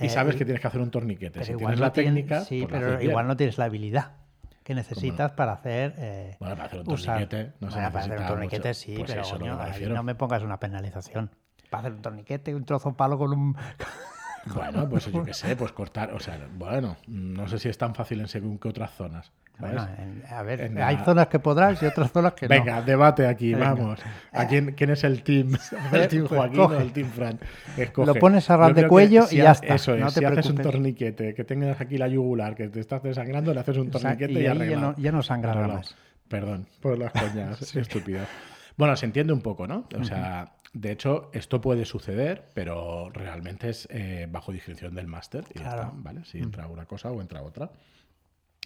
y 0.00 0.08
sabes 0.08 0.34
eh, 0.34 0.38
que 0.38 0.44
tienes 0.44 0.60
que 0.60 0.66
hacer 0.66 0.80
un 0.80 0.90
torniquete. 0.90 1.44
Si 1.44 1.54
tienes 1.54 1.78
la 1.78 1.92
técnica... 1.92 2.40
Sí, 2.40 2.66
pues 2.68 2.72
pero 2.72 3.00
igual 3.00 3.26
no 3.26 3.36
tienes 3.36 3.58
la 3.58 3.66
habilidad 3.66 4.23
que 4.64 4.74
necesitas 4.74 5.32
para 5.32 5.52
hacer. 5.52 5.94
Eh, 5.98 6.36
bueno, 6.40 6.56
para 6.56 6.66
hacer 6.66 6.80
un 6.80 6.86
torniquete. 6.86 7.52
No 7.60 7.68
para 7.68 7.86
hacer 7.86 8.18
un 8.18 8.26
torniquete 8.26 8.74
sí, 8.74 8.96
pues 8.96 9.12
pero 9.12 9.94
no 9.94 10.02
me 10.02 10.14
pongas 10.14 10.42
una 10.42 10.58
penalización. 10.58 11.30
Para 11.70 11.82
hacer 11.82 11.92
un 11.92 12.02
torniquete, 12.02 12.54
un 12.54 12.64
trozo 12.64 12.88
de 12.90 12.94
palo 12.96 13.18
con 13.18 13.32
un. 13.32 13.56
Bueno, 14.46 14.88
pues 14.88 15.10
yo 15.10 15.22
qué 15.24 15.34
sé, 15.34 15.56
pues 15.56 15.72
cortar, 15.72 16.12
o 16.12 16.20
sea, 16.20 16.38
bueno, 16.56 16.96
no 17.06 17.48
sé 17.48 17.58
si 17.58 17.68
es 17.68 17.78
tan 17.78 17.94
fácil 17.94 18.20
en 18.20 18.28
según 18.28 18.58
qué 18.58 18.68
otras 18.68 18.90
zonas. 18.92 19.32
Bueno, 19.58 19.86
a 20.30 20.42
ver, 20.42 20.78
hay 20.82 20.96
zonas 21.04 21.28
que 21.28 21.38
podrás 21.38 21.80
y 21.80 21.86
otras 21.86 22.10
zonas 22.10 22.32
que 22.34 22.48
no. 22.48 22.54
Venga, 22.56 22.82
debate 22.82 23.26
aquí, 23.26 23.54
vamos. 23.54 24.00
¿A 24.32 24.48
quién, 24.48 24.72
quién, 24.72 24.90
es 24.90 25.04
el 25.04 25.22
team? 25.22 25.56
¿El 25.92 26.08
team 26.08 26.26
pues 26.26 26.38
Joaquín 26.38 26.60
o 26.60 26.80
el 26.80 26.92
team 26.92 27.08
Fran? 27.08 27.38
Lo 28.04 28.14
pones 28.16 28.50
a 28.50 28.56
ras 28.56 28.74
de 28.74 28.88
cuello 28.88 29.26
y 29.30 29.36
ya 29.36 29.52
está. 29.52 29.76
Eso 29.76 29.94
es, 29.94 30.12
si 30.12 30.24
haces 30.24 30.46
un 30.46 30.56
torniquete, 30.56 31.34
que 31.34 31.44
tengas 31.44 31.80
aquí 31.80 31.98
la 31.98 32.08
yugular, 32.08 32.56
que 32.56 32.68
te 32.68 32.80
estás 32.80 33.02
desangrando, 33.02 33.54
le 33.54 33.60
haces 33.60 33.76
un 33.76 33.90
torniquete 33.90 34.32
y, 34.32 34.42
ya, 34.42 34.54
no, 34.54 34.96
ya 34.96 35.12
no 35.12 35.22
sangra 35.22 35.54
más. 35.54 35.94
Perdón 36.28 36.66
por 36.80 36.98
las 36.98 37.12
coñas 37.12 37.76
estúpidas. 37.76 38.26
Bueno, 38.76 38.96
se 38.96 39.06
entiende 39.06 39.32
un 39.32 39.40
poco, 39.40 39.68
¿no? 39.68 39.86
O 39.96 40.04
sea, 40.04 40.52
de 40.74 40.90
hecho, 40.90 41.30
esto 41.32 41.60
puede 41.60 41.84
suceder, 41.84 42.50
pero 42.52 43.08
realmente 43.10 43.70
es 43.70 43.86
eh, 43.92 44.26
bajo 44.28 44.50
discreción 44.50 44.92
del 44.92 45.06
máster. 45.06 45.44
Y 45.54 45.60
claro. 45.60 45.92
¿vale? 45.94 46.24
Si 46.24 46.38
entra 46.38 46.66
una 46.66 46.84
cosa 46.84 47.12
o 47.12 47.20
entra 47.20 47.42
otra. 47.42 47.70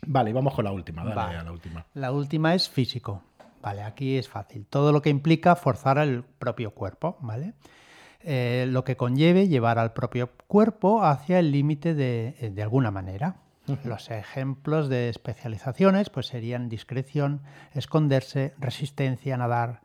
Vale, 0.06 0.32
vamos 0.32 0.54
con 0.54 0.64
la 0.64 0.72
última. 0.72 1.04
Dale 1.04 1.36
a 1.36 1.42
la 1.42 1.52
última. 1.52 1.84
La 1.92 2.10
última 2.10 2.54
es 2.54 2.66
físico. 2.66 3.22
Vale, 3.60 3.82
aquí 3.82 4.16
es 4.16 4.26
fácil. 4.26 4.66
Todo 4.66 4.90
lo 4.90 5.02
que 5.02 5.10
implica 5.10 5.54
forzar 5.54 5.98
el 5.98 6.24
propio 6.24 6.70
cuerpo, 6.70 7.18
¿vale? 7.20 7.52
Eh, 8.20 8.66
lo 8.68 8.84
que 8.84 8.96
conlleve 8.96 9.48
llevar 9.48 9.78
al 9.78 9.92
propio 9.92 10.30
cuerpo 10.46 11.04
hacia 11.04 11.38
el 11.38 11.52
límite 11.52 11.92
de, 11.94 12.36
eh, 12.40 12.50
de, 12.50 12.62
alguna 12.62 12.90
manera. 12.90 13.36
Los 13.84 14.10
ejemplos 14.10 14.88
de 14.88 15.10
especializaciones 15.10 16.08
pues 16.08 16.26
serían 16.26 16.70
discreción, 16.70 17.42
esconderse, 17.74 18.54
resistencia, 18.58 19.36
nadar, 19.36 19.82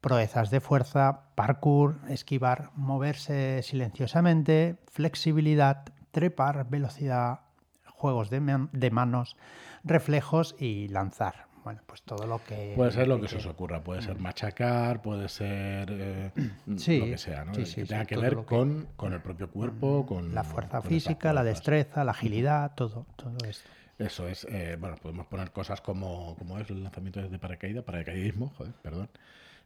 proezas 0.00 0.50
de 0.50 0.60
fuerza, 0.60 1.34
parkour, 1.34 1.98
esquivar, 2.08 2.70
moverse 2.74 3.62
silenciosamente, 3.62 4.76
flexibilidad, 4.90 5.84
trepar, 6.10 6.68
velocidad, 6.68 7.40
juegos 7.84 8.30
de, 8.30 8.90
manos, 8.90 9.36
reflejos 9.84 10.54
y 10.58 10.88
lanzar. 10.88 11.48
Bueno, 11.64 11.82
pues 11.86 12.02
todo 12.02 12.26
lo 12.26 12.42
que... 12.44 12.72
Puede 12.76 12.92
ser 12.92 13.08
lo 13.08 13.20
que, 13.20 13.28
se 13.28 13.36
os 13.36 13.46
ocurra, 13.46 13.82
puede 13.82 14.00
ser 14.00 14.18
machacar, 14.18 15.02
puede 15.02 15.28
ser 15.28 15.88
eh, 15.90 16.30
lo 16.66 16.76
que 16.76 17.18
sea, 17.18 17.44
¿no? 17.44 17.52
que 17.52 17.64
tenga 17.64 18.06
que 18.06 18.16
ver 18.16 18.36
con, 18.46 18.88
con, 18.96 19.12
el 19.12 19.20
propio 19.20 19.50
cuerpo, 19.50 20.06
con... 20.06 20.34
La 20.34 20.44
fuerza 20.44 20.80
física, 20.80 21.32
la 21.34 21.44
destreza, 21.44 22.04
la 22.04 22.12
agilidad, 22.12 22.72
todo, 22.74 23.06
todo 23.16 23.36
esto. 23.46 23.68
Eso 23.98 24.28
es, 24.28 24.46
eh, 24.48 24.76
bueno, 24.78 24.96
podemos 24.96 25.26
poner 25.26 25.50
cosas 25.50 25.80
como, 25.80 26.36
como 26.36 26.58
es 26.58 26.70
el 26.70 26.84
lanzamiento 26.84 27.20
de 27.20 27.38
paracaídas, 27.38 27.84
paracaidismo, 27.84 28.52
joder, 28.56 28.72
perdón. 28.80 29.10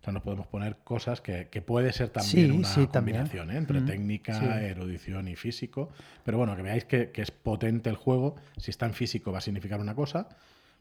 O 0.02 0.04
sea, 0.04 0.12
nos 0.12 0.24
podemos 0.24 0.48
poner 0.48 0.78
cosas 0.82 1.20
que, 1.20 1.46
que 1.48 1.62
puede 1.62 1.92
ser 1.92 2.08
también 2.08 2.50
una 2.50 2.88
combinación 2.88 3.52
¿eh? 3.52 3.56
entre 3.56 3.82
técnica, 3.82 4.60
erudición 4.60 5.28
y 5.28 5.36
físico. 5.36 5.90
Pero 6.24 6.38
bueno, 6.38 6.56
que 6.56 6.62
veáis 6.62 6.84
que, 6.84 7.12
que, 7.12 7.22
es 7.22 7.30
potente 7.30 7.88
el 7.88 7.94
juego. 7.94 8.34
Si 8.56 8.72
está 8.72 8.86
en 8.86 8.94
físico 8.94 9.30
va 9.30 9.38
a 9.38 9.40
significar 9.40 9.78
una 9.78 9.94
cosa, 9.94 10.28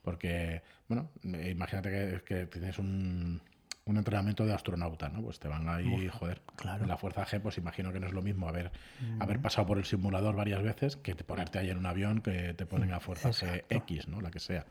porque, 0.01 0.63
bueno, 0.87 1.11
imagínate 1.23 2.21
que, 2.25 2.47
tienes 2.47 2.79
un, 2.79 3.41
un, 3.85 3.97
entrenamiento 3.97 4.45
de 4.45 4.53
astronauta, 4.53 5.09
¿no? 5.09 5.21
Pues 5.21 5.39
te 5.39 5.47
van 5.47 5.67
ahí, 5.67 6.07
joder, 6.07 6.41
claro. 6.55 6.83
en 6.83 6.89
la 6.89 6.97
Fuerza 6.97 7.25
G, 7.25 7.41
pues 7.41 7.57
imagino 7.57 7.91
que 7.91 7.99
no 7.99 8.07
es 8.07 8.13
lo 8.13 8.21
mismo 8.21 8.47
haber, 8.47 8.71
haber 9.19 9.41
pasado 9.41 9.67
por 9.67 9.77
el 9.77 9.85
simulador 9.85 10.35
varias 10.35 10.63
veces 10.63 10.95
que 10.95 11.15
te 11.15 11.23
ponerte 11.23 11.59
ahí 11.59 11.69
en 11.69 11.77
un 11.77 11.85
avión 11.85 12.21
que 12.21 12.53
te 12.53 12.65
ponen 12.65 12.93
a 12.93 12.99
Fuerza 12.99 13.29
G 13.29 13.65
X, 13.69 14.07
¿no? 14.07 14.21
La 14.21 14.31
que 14.31 14.39
sea. 14.39 14.65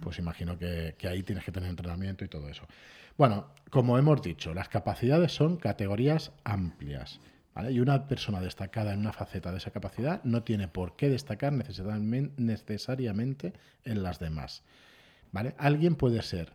Pues 0.00 0.18
imagino 0.18 0.58
que, 0.58 0.94
que 0.98 1.08
ahí 1.08 1.22
tienes 1.22 1.44
que 1.44 1.52
tener 1.52 1.68
entrenamiento 1.68 2.24
y 2.24 2.28
todo 2.28 2.48
eso. 2.48 2.66
Bueno, 3.16 3.48
como 3.70 3.98
hemos 3.98 4.22
dicho, 4.22 4.54
las 4.54 4.68
capacidades 4.68 5.32
son 5.32 5.56
categorías 5.56 6.32
amplias. 6.42 7.20
Y 7.70 7.78
una 7.78 8.08
persona 8.08 8.40
destacada 8.40 8.92
en 8.92 9.00
una 9.00 9.12
faceta 9.12 9.52
de 9.52 9.58
esa 9.58 9.70
capacidad 9.70 10.24
no 10.24 10.42
tiene 10.42 10.66
por 10.66 10.96
qué 10.96 11.08
destacar 11.08 11.52
necesariamente 11.52 13.52
en 13.84 14.02
las 14.02 14.18
demás. 14.18 14.64
¿vale? 15.30 15.54
Alguien 15.58 15.94
puede 15.94 16.22
ser 16.22 16.52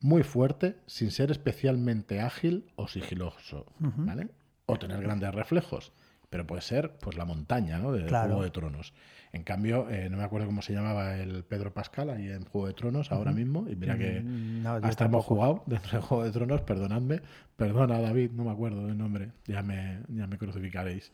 muy 0.00 0.22
fuerte 0.22 0.76
sin 0.86 1.10
ser 1.10 1.30
especialmente 1.30 2.20
ágil 2.20 2.66
o 2.76 2.88
sigiloso, 2.88 3.66
¿vale? 3.78 4.28
O 4.66 4.78
tener 4.78 5.00
grandes 5.00 5.34
reflejos, 5.34 5.92
pero 6.30 6.46
puede 6.46 6.62
ser 6.62 6.96
pues 7.00 7.16
la 7.16 7.24
montaña, 7.24 7.78
¿no? 7.78 7.92
De 7.92 8.08
Juego 8.08 8.42
de 8.42 8.50
Tronos. 8.50 8.92
En 9.32 9.42
cambio, 9.42 9.90
eh, 9.90 10.08
no 10.08 10.16
me 10.16 10.24
acuerdo 10.24 10.46
cómo 10.46 10.62
se 10.62 10.72
llamaba 10.72 11.16
el 11.16 11.44
Pedro 11.44 11.74
Pascal 11.74 12.10
ahí 12.10 12.28
en 12.28 12.44
Juego 12.44 12.68
de 12.68 12.74
Tronos 12.74 13.12
ahora 13.12 13.32
mismo. 13.32 13.66
Y 13.68 13.76
mira 13.76 13.98
que 13.98 14.20
mm, 14.20 14.66
hasta 14.82 15.04
hemos 15.04 15.24
jugado 15.24 15.62
dentro 15.66 15.98
de 15.98 16.06
Juego 16.06 16.24
de 16.24 16.30
Tronos, 16.30 16.62
perdonadme. 16.62 17.20
Perdona, 17.56 18.00
David, 18.00 18.30
no 18.32 18.44
me 18.44 18.50
acuerdo 18.50 18.86
del 18.86 18.96
nombre. 18.96 19.32
Ya 19.46 19.62
me, 19.62 20.00
ya 20.08 20.26
me 20.26 20.38
crucificaréis. 20.38 21.12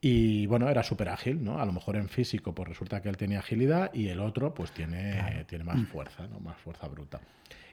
Y 0.00 0.46
bueno, 0.46 0.68
era 0.70 0.82
súper 0.82 1.10
ágil, 1.10 1.44
¿no? 1.44 1.60
A 1.60 1.66
lo 1.66 1.72
mejor 1.72 1.96
en 1.96 2.08
físico, 2.08 2.54
pues 2.54 2.68
resulta 2.68 3.02
que 3.02 3.10
él 3.10 3.18
tenía 3.18 3.40
agilidad 3.40 3.92
y 3.92 4.08
el 4.08 4.20
otro, 4.20 4.54
pues 4.54 4.72
tiene, 4.72 5.44
tiene 5.46 5.64
más 5.64 5.86
fuerza, 5.88 6.26
¿no? 6.26 6.40
Más 6.40 6.56
fuerza 6.56 6.88
bruta. 6.88 7.20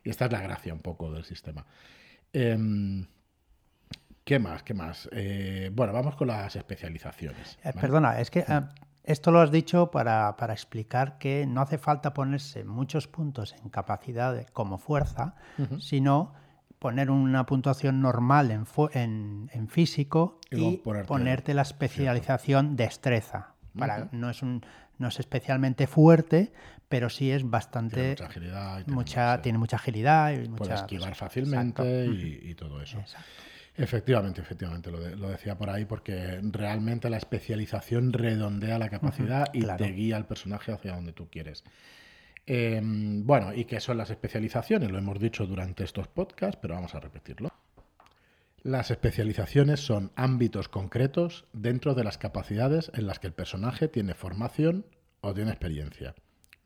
Y 0.07 0.09
esta 0.09 0.23
es 0.23 0.31
la 0.31 0.39
gracia 0.39 0.73
un 0.73 0.79
poco 0.79 1.11
del 1.11 1.25
sistema. 1.25 1.65
Em, 2.31 3.05
¿Qué 4.23 4.39
más? 4.39 4.63
¿Qué 4.63 4.73
más? 4.73 5.09
Eh, 5.11 5.69
bueno, 5.73 5.91
vamos 5.91 6.15
con 6.15 6.29
las 6.29 6.55
especializaciones. 6.55 7.59
Eh, 7.61 7.73
perdona, 7.73 8.21
es 8.21 8.31
que 8.31 8.45
esto 9.03 9.31
lo 9.31 9.41
has 9.41 9.51
dicho 9.51 9.91
para, 9.91 10.33
explicar 10.49 11.17
que 11.17 11.45
no 11.45 11.59
hace 11.59 11.77
falta 11.77 12.13
ponerse 12.13 12.63
muchos 12.63 13.09
puntos 13.09 13.53
en 13.61 13.67
capacidad 13.67 14.47
como 14.53 14.77
fuerza, 14.77 15.35
sino 15.81 16.33
poner 16.79 17.11
una 17.11 17.45
puntuación 17.45 17.99
normal 17.99 18.51
en, 18.93 19.49
en, 19.51 19.67
físico 19.67 20.39
y, 20.49 20.77
ponerte, 20.77 21.53
la 21.53 21.63
especialización 21.63 22.77
destreza. 22.77 23.55
Para, 23.77 24.07
no, 24.13 24.29
es 24.29 24.41
un, 24.41 24.65
no 24.99 25.09
es 25.09 25.19
especialmente 25.19 25.85
fuerte, 25.85 26.53
pero 26.89 27.09
sí 27.09 27.31
es 27.31 27.49
bastante... 27.49 27.95
Tiene 27.95 28.09
mucha 28.11 28.25
agilidad. 28.25 28.83
Y 28.85 28.91
mucha, 28.91 29.41
tiene 29.41 29.57
mucha 29.57 29.75
agilidad. 29.77 30.31
Y 30.33 30.49
Puede 30.49 30.73
esquivar 30.73 31.15
fácilmente 31.15 32.05
y, 32.05 32.53
todo 32.55 32.81
eso. 32.81 32.99
Exacto. 32.99 33.27
Efectivamente, 33.77 34.41
efectivamente, 34.41 34.89
lo, 34.89 35.29
decía 35.29 35.55
por 35.55 35.69
ahí 35.69 35.85
porque 35.85 36.39
realmente 36.41 37.11
la 37.11 37.17
especialización 37.17 38.11
redondea 38.11 38.79
la 38.79 38.89
capacidad 38.89 39.45
y 39.53 39.61
te 39.61 39.91
guía 39.91 40.17
al 40.17 40.25
personaje 40.25 40.71
hacia 40.71 40.95
donde 40.95 41.13
tú 41.13 41.29
quieres. 41.29 41.63
Em, 42.47 43.23
bueno, 43.23 43.53
¿y 43.53 43.65
qué 43.65 43.79
son 43.79 43.97
las 43.97 44.09
especializaciones? 44.09 44.89
Lo 44.89 44.97
hemos 44.97 45.19
dicho 45.19 45.45
durante 45.45 45.83
estos 45.83 46.07
podcasts, 46.07 46.57
pero 46.59 46.73
vamos 46.73 46.95
a 46.95 46.99
repetirlo. 46.99 47.51
Las 48.63 48.89
especializaciones 48.89 49.79
son 49.79 50.11
ámbitos 50.15 50.69
concretos 50.69 51.45
dentro 51.53 51.93
de 51.93 52.03
las 52.03 52.17
capacidades 52.17 52.89
en 52.95 53.05
las 53.05 53.19
que 53.19 53.27
el 53.27 53.33
personaje 53.33 53.87
tiene 53.87 54.15
formación 54.15 54.87
o 55.21 55.35
tiene 55.35 55.51
experiencia. 55.51 56.15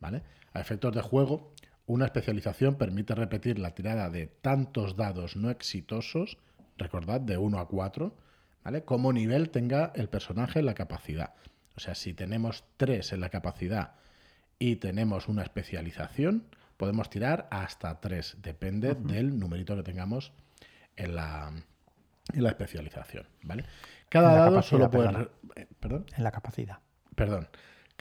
¿Vale? 0.02 0.24
A 0.54 0.60
efectos 0.60 0.94
de 0.94 1.02
juego, 1.02 1.54
una 1.86 2.06
especialización 2.06 2.76
permite 2.76 3.16
repetir 3.16 3.58
la 3.60 3.74
tirada 3.74 4.10
de 4.10 4.28
tantos 4.28 4.98
dados 4.98 5.38
no 5.38 5.50
exitosos 5.50 6.38
recordad, 6.82 7.22
de 7.22 7.38
1 7.38 7.60
a 7.60 7.68
4, 7.68 8.16
¿vale? 8.64 8.84
Como 8.84 9.14
nivel 9.14 9.50
tenga 9.50 9.92
el 9.96 10.10
personaje 10.10 10.62
la 10.62 10.74
capacidad. 10.74 11.34
O 11.76 11.80
sea, 11.80 11.96
si 11.96 12.14
tenemos 12.14 12.66
3 12.78 13.14
en 13.14 13.22
la 13.22 13.30
capacidad 13.30 13.94
y 14.60 14.76
tenemos 14.78 15.28
una 15.28 15.44
especialización, 15.44 16.48
podemos 16.78 17.10
tirar 17.10 17.48
hasta 17.52 18.00
3, 18.00 18.38
depende 18.42 18.96
del 18.96 19.40
numerito 19.40 19.76
que 19.76 19.84
tengamos 19.84 20.34
en 20.96 21.16
la, 21.16 21.52
en 22.34 22.44
la 22.44 22.50
especialización, 22.50 23.28
¿vale? 23.44 23.66
Cada 24.10 24.34
dado 24.34 24.62
solo 24.62 24.90
puede... 24.92 25.30
Eh, 25.56 25.68
¿Perdón? 25.80 26.06
En 26.16 26.24
la 26.24 26.32
capacidad. 26.32 26.80
Perdón. 27.16 27.48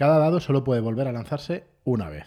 Cada 0.01 0.17
dado 0.17 0.41
solo 0.41 0.65
puede 0.65 0.81
volver 0.81 1.09
a 1.09 1.13
lanzarse 1.13 1.65
una 1.85 2.09
vez, 2.09 2.25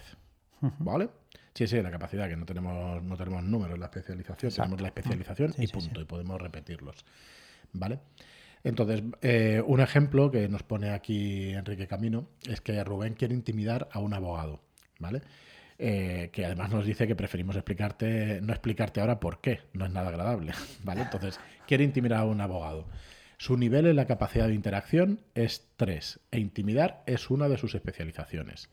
¿vale? 0.78 1.08
Sí, 1.54 1.66
sí, 1.66 1.82
la 1.82 1.90
capacidad, 1.90 2.28
que 2.28 2.36
no 2.36 2.46
tenemos, 2.46 3.02
no 3.02 3.16
tenemos 3.16 3.42
números 3.42 3.74
en 3.74 3.80
la 3.80 3.86
especialización, 3.86 4.52
tenemos 4.52 4.80
la 4.80 4.86
especialización 4.86 5.54
y 5.58 5.66
punto, 5.66 6.00
y 6.00 6.04
podemos 6.04 6.40
repetirlos. 6.40 7.04
¿Vale? 7.72 7.98
Entonces, 8.62 9.02
eh, 9.22 9.60
un 9.66 9.80
ejemplo 9.80 10.30
que 10.30 10.48
nos 10.48 10.62
pone 10.62 10.90
aquí 10.90 11.50
Enrique 11.50 11.88
Camino 11.88 12.28
es 12.48 12.60
que 12.60 12.84
Rubén 12.84 13.14
quiere 13.14 13.34
intimidar 13.34 13.88
a 13.90 13.98
un 13.98 14.14
abogado, 14.14 14.60
¿vale? 15.00 15.22
Eh, 15.76 16.30
que 16.32 16.46
además 16.46 16.70
nos 16.70 16.86
dice 16.86 17.08
que 17.08 17.16
preferimos 17.16 17.56
explicarte, 17.56 18.40
no 18.40 18.52
explicarte 18.52 19.00
ahora 19.00 19.18
por 19.18 19.40
qué, 19.40 19.62
no 19.72 19.84
es 19.84 19.90
nada 19.90 20.10
agradable, 20.10 20.52
¿vale? 20.84 21.02
Entonces, 21.02 21.40
quiere 21.66 21.82
intimidar 21.82 22.20
a 22.20 22.24
un 22.24 22.40
abogado. 22.40 22.86
Su 23.38 23.56
nivel 23.56 23.86
en 23.86 23.96
la 23.96 24.06
capacidad 24.06 24.48
de 24.48 24.54
interacción 24.54 25.20
es 25.34 25.68
3 25.76 26.20
e 26.30 26.38
intimidar 26.38 27.02
es 27.06 27.30
una 27.30 27.48
de 27.48 27.58
sus 27.58 27.74
especializaciones. 27.74 28.70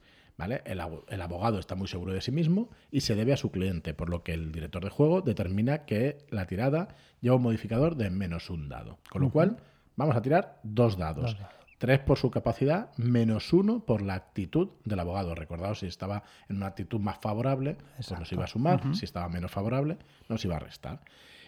El, 0.67 1.21
abogado 1.21 1.59
está 1.59 1.75
muy 1.75 1.87
seguro 1.87 2.13
de 2.13 2.21
sí 2.21 2.31
mismo 2.31 2.69
y 2.89 3.01
se 3.01 3.15
debe 3.15 3.33
a 3.33 3.37
su 3.37 3.51
cliente, 3.51 3.93
por 3.93 4.09
lo 4.09 4.23
que 4.23 4.33
el 4.33 4.51
director 4.51 4.83
de 4.83 4.89
juego 4.89 5.21
determina 5.21 5.85
que 5.85 6.25
la 6.29 6.47
tirada 6.47 6.95
lleva 7.19 7.35
un 7.35 7.43
modificador 7.43 7.95
de 7.95 8.09
menos 8.09 8.49
un 8.49 8.67
dado. 8.67 8.97
Con 9.09 9.21
lo 9.21 9.29
cual, 9.29 9.57
vamos 9.95 10.15
a 10.15 10.21
tirar 10.21 10.59
dos 10.63 10.97
dados. 10.97 11.37
Tres 11.77 11.99
por 11.99 12.17
su 12.17 12.29
capacidad, 12.29 12.95
menos 12.97 13.53
uno 13.53 13.85
por 13.85 14.01
la 14.01 14.13
actitud 14.13 14.69
del 14.83 14.99
abogado. 14.99 15.35
Recordaos, 15.35 15.79
si 15.79 15.87
estaba 15.87 16.23
en 16.47 16.57
una 16.57 16.67
actitud 16.67 16.99
más 16.99 17.17
favorable, 17.19 17.77
pues 17.95 18.11
nos 18.11 18.31
iba 18.31 18.43
a 18.45 18.47
sumar. 18.47 18.95
Si 18.95 19.05
estaba 19.05 19.29
menos 19.29 19.51
favorable, 19.51 19.97
nos 20.29 20.43
iba 20.45 20.55
a 20.55 20.59
restar. 20.59 21.01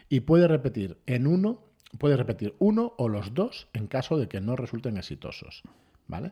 Y 0.10 0.22
puede 0.22 0.48
repetir 0.48 0.98
en 1.06 1.28
uno 1.28 1.62
puedes 1.98 2.18
repetir 2.18 2.56
uno 2.60 2.94
o 2.98 3.10
los 3.10 3.34
dos 3.34 3.68
en 3.74 3.88
caso 3.88 4.18
de 4.18 4.28
que 4.28 4.42
no 4.42 4.56
resulten 4.56 4.98
exitosos. 4.98 5.64
¿Vale? 6.08 6.32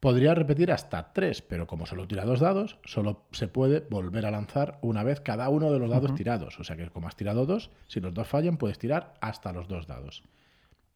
Podría 0.00 0.34
repetir 0.34 0.72
hasta 0.72 1.12
tres, 1.12 1.42
pero 1.42 1.66
como 1.66 1.84
solo 1.84 2.08
tira 2.08 2.24
dos 2.24 2.40
dados, 2.40 2.78
solo 2.84 3.26
se 3.32 3.48
puede 3.48 3.80
volver 3.80 4.24
a 4.24 4.30
lanzar 4.30 4.78
una 4.80 5.02
vez 5.02 5.20
cada 5.20 5.50
uno 5.50 5.70
de 5.70 5.78
los 5.78 5.90
dados 5.90 6.14
tirados. 6.14 6.58
O 6.58 6.64
sea 6.64 6.76
que 6.76 6.88
como 6.88 7.06
has 7.06 7.16
tirado 7.16 7.44
dos, 7.44 7.70
si 7.86 8.00
los 8.00 8.14
dos 8.14 8.26
fallan, 8.26 8.56
puedes 8.56 8.78
tirar 8.78 9.12
hasta 9.20 9.52
los 9.52 9.68
dos 9.68 9.86
dados. 9.86 10.22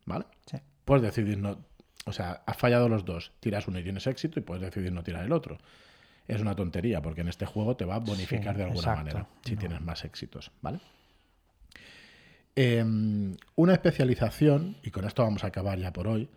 ¿Vale? 0.06 0.25
Sí. 0.46 0.56
Puedes 0.87 1.02
decidir 1.02 1.38
no. 1.38 1.58
O 2.06 2.12
sea, 2.12 2.42
has 2.46 2.56
fallado 2.56 2.88
los 2.88 3.04
dos, 3.04 3.32
tiras 3.40 3.68
uno 3.68 3.78
y 3.78 3.82
tienes 3.82 4.06
éxito 4.06 4.38
y 4.38 4.42
puedes 4.42 4.62
decidir 4.62 4.92
no 4.92 5.02
tirar 5.02 5.25
el 5.25 5.32
otro. 5.32 5.58
Es 6.26 6.40
una 6.40 6.54
tontería, 6.56 7.02
porque 7.02 7.20
en 7.20 7.28
este 7.28 7.44
juego 7.44 7.76
te 7.76 7.84
va 7.84 7.96
a 7.96 7.99
bonificar 7.99 8.54
Sí, 8.54 8.58
de 8.58 8.64
alguna 8.64 8.80
exacto. 8.80 9.04
manera 9.04 9.26
si 9.44 9.56
tienes 9.56 9.80
más 9.82 10.04
éxitos, 10.04 10.50
¿vale? 10.62 10.80
Em, 12.56 13.37
una 13.56 13.73
especialización, 13.73 14.76
y 14.82 14.90
con 14.90 15.04
esto 15.04 15.23
vamos 15.23 15.42
a 15.44 15.49
acabar 15.49 15.78
ya 15.78 15.92
por 15.92 16.06
hoy, 16.06 16.28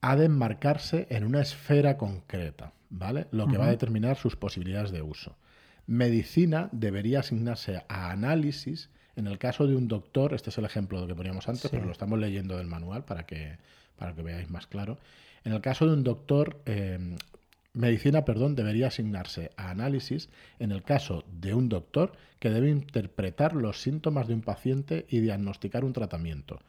ha 0.00 0.14
de 0.16 0.26
enmarcarse 0.26 1.06
en 1.10 1.24
una 1.24 1.40
esfera 1.40 1.96
concreta, 1.96 2.72
¿vale? 2.90 3.26
Lo 3.32 3.48
que 3.48 3.58
va 3.58 3.66
a 3.66 3.70
determinar 3.70 4.16
sus 4.16 4.36
posibilidades 4.36 4.92
de 4.92 5.02
uso. 5.02 5.36
Medicina 5.86 6.68
debería 6.70 7.20
asignarse 7.20 7.82
a 7.88 8.10
análisis 8.10 8.90
en 9.16 9.26
el 9.26 9.38
caso 9.38 9.66
de 9.66 9.74
un 9.74 9.88
doctor, 9.88 10.32
este 10.32 10.50
es 10.50 10.58
el 10.58 10.64
ejemplo 10.64 11.04
que 11.08 11.14
poníamos 11.16 11.48
antes, 11.48 11.62
Sí. 11.62 11.68
pero 11.72 11.86
lo 11.86 11.90
estamos 11.92 12.20
leyendo 12.20 12.56
del 12.56 12.68
manual 12.68 13.04
para 13.04 13.26
que, 13.26 13.58
para 13.96 14.14
que 14.14 14.22
veáis 14.22 14.48
más 14.48 14.68
claro. 14.68 14.98
En 15.42 15.52
el 15.52 15.60
caso 15.60 15.86
de 15.86 15.92
un 15.94 16.04
doctor, 16.04 16.60
eh, 16.66 17.16
medicina, 17.78 18.24
perdón, 18.24 18.54
debería 18.54 18.88
asignarse 18.88 19.52
a 19.56 19.70
análisis 19.70 20.28
en 20.58 20.72
el 20.72 20.82
caso 20.82 21.24
de 21.40 21.54
un 21.54 21.68
doctor 21.68 22.12
que 22.38 22.50
debe 22.50 22.70
interpretar 22.70 23.54
los 23.54 23.80
síntomas 23.80 24.28
de 24.28 24.34
un 24.34 24.42
paciente 24.42 25.06
y 25.08 25.20
diagnosticar 25.20 25.84
un 25.84 25.92
tratamiento, 25.92 26.60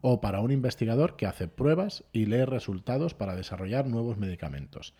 o 0.00 0.20
para 0.20 0.40
un 0.40 0.50
investigador 0.50 1.16
que 1.16 1.26
hace 1.26 1.48
pruebas 1.48 2.04
y 2.12 2.26
lee 2.26 2.44
resultados 2.44 3.14
para 3.14 3.36
desarrollar 3.36 3.86
nuevos 3.86 4.18
medicamentos. 4.18 4.94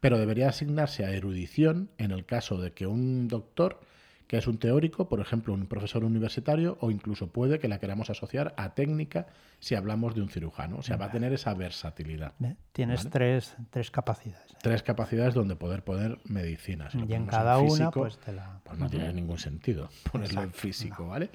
Pero 0.00 0.18
debería 0.18 0.48
asignarse 0.48 1.04
a 1.04 1.12
erudición 1.12 1.90
en 1.98 2.12
el 2.12 2.24
caso 2.24 2.60
de 2.60 2.72
que 2.72 2.86
un 2.86 3.28
doctor 3.28 3.80
que 4.28 4.36
es 4.36 4.46
un 4.46 4.58
teórico, 4.58 5.08
por 5.08 5.20
ejemplo, 5.20 5.54
un 5.54 5.66
profesor 5.66 6.04
universitario, 6.04 6.76
o 6.82 6.90
incluso 6.90 7.28
puede 7.28 7.58
que 7.58 7.66
la 7.66 7.80
queramos 7.80 8.10
asociar 8.10 8.54
a 8.58 8.74
técnica 8.74 9.26
si 9.58 9.74
hablamos 9.74 10.14
de 10.14 10.20
un 10.20 10.28
cirujano. 10.28 10.76
O 10.76 10.82
sea, 10.82 10.96
va 10.98 11.06
a 11.06 11.10
tener 11.10 11.32
esa 11.32 11.54
versatilidad. 11.54 12.34
¿Ve? 12.38 12.54
Tienes 12.72 13.00
Vale. 13.00 13.10
tres, 13.10 13.56
tres 13.70 13.90
capacidades. 13.90 14.54
Tres 14.62 14.82
capacidades 14.82 15.32
donde 15.32 15.56
poder 15.56 15.82
poner 15.82 16.18
medicina. 16.24 16.90
Si 16.90 16.98
y 16.98 17.14
en 17.14 17.24
cada 17.26 17.56
una, 17.58 17.70
físico, 17.70 17.90
pues 18.00 18.18
te 18.18 18.32
la. 18.32 18.60
pues 18.64 18.78
no 18.78 18.88
tiene 18.90 19.12
ningún 19.14 19.38
sentido 19.38 19.88
ponerlo 20.12 20.42
en 20.42 20.52
físico, 20.52 21.06
¿vale? 21.08 21.30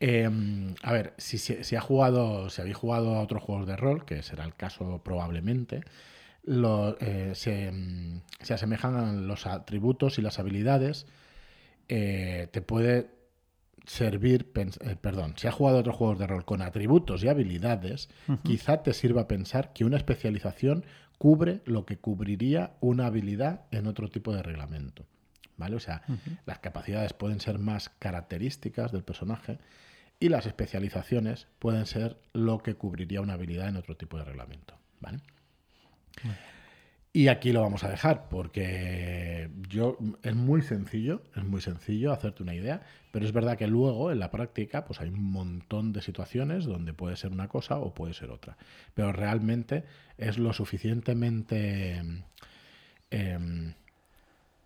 Eh, 0.00 0.28
a 0.82 0.92
ver, 0.92 1.14
si, 1.16 1.38
si, 1.38 1.64
si 1.64 1.76
ha 1.76 1.80
jugado, 1.80 2.50
si 2.50 2.60
habéis 2.60 2.76
jugado 2.76 3.16
a 3.16 3.22
otros 3.22 3.42
juegos 3.42 3.66
de 3.66 3.74
rol, 3.76 4.04
que 4.04 4.22
será 4.22 4.44
el 4.44 4.54
caso 4.54 5.00
probablemente, 5.02 5.80
lo- 6.44 6.96
eh, 7.00 7.32
se, 7.34 7.72
mm, 7.72 8.20
se 8.42 8.52
asemejan 8.54 8.96
a 8.96 9.12
los 9.14 9.46
atributos 9.46 10.18
y 10.18 10.22
las 10.22 10.38
habilidades. 10.38 11.06
Eh, 11.88 12.48
te 12.50 12.62
puede 12.62 13.10
servir, 13.86 14.50
eh, 14.54 14.96
perdón, 15.00 15.34
si 15.36 15.48
has 15.48 15.54
jugado 15.54 15.78
a 15.78 15.80
otros 15.80 15.96
juegos 15.96 16.18
de 16.18 16.26
rol 16.26 16.44
con 16.44 16.60
atributos 16.62 17.24
y 17.24 17.28
habilidades, 17.28 18.10
quizá 18.44 18.82
te 18.82 18.92
sirva 18.92 19.28
pensar 19.28 19.72
que 19.72 19.84
una 19.84 19.96
especialización 19.96 20.84
cubre 21.16 21.62
lo 21.64 21.86
que 21.86 21.96
cubriría 21.96 22.76
una 22.80 23.06
habilidad 23.06 23.62
en 23.70 23.86
otro 23.86 24.08
tipo 24.08 24.34
de 24.34 24.42
reglamento. 24.42 25.06
¿Vale? 25.56 25.74
O 25.74 25.80
sea, 25.80 26.02
las 26.46 26.60
capacidades 26.60 27.12
pueden 27.12 27.40
ser 27.40 27.58
más 27.58 27.88
características 27.88 28.92
del 28.92 29.02
personaje 29.02 29.58
y 30.20 30.28
las 30.28 30.46
especializaciones 30.46 31.48
pueden 31.58 31.86
ser 31.86 32.16
lo 32.32 32.58
que 32.58 32.74
cubriría 32.76 33.20
una 33.20 33.32
habilidad 33.32 33.68
en 33.68 33.76
otro 33.76 33.96
tipo 33.96 34.18
de 34.18 34.24
reglamento. 34.24 34.78
¿Vale? 35.00 35.18
Y 37.12 37.28
aquí 37.28 37.52
lo 37.52 37.62
vamos 37.62 37.84
a 37.84 37.88
dejar 37.88 38.28
porque 38.28 39.50
yo 39.68 39.96
es 40.22 40.34
muy 40.34 40.60
sencillo, 40.60 41.22
es 41.34 41.42
muy 41.42 41.60
sencillo 41.60 42.12
hacerte 42.12 42.42
una 42.42 42.54
idea, 42.54 42.82
pero 43.10 43.24
es 43.24 43.32
verdad 43.32 43.56
que 43.56 43.66
luego 43.66 44.12
en 44.12 44.18
la 44.18 44.30
práctica 44.30 44.84
pues 44.84 45.00
hay 45.00 45.08
un 45.08 45.30
montón 45.32 45.92
de 45.92 46.02
situaciones 46.02 46.66
donde 46.66 46.92
puede 46.92 47.16
ser 47.16 47.32
una 47.32 47.48
cosa 47.48 47.78
o 47.78 47.94
puede 47.94 48.12
ser 48.12 48.30
otra, 48.30 48.58
pero 48.94 49.12
realmente 49.12 49.84
es 50.18 50.38
lo 50.38 50.52
suficientemente 50.52 52.02
em, 53.10 53.74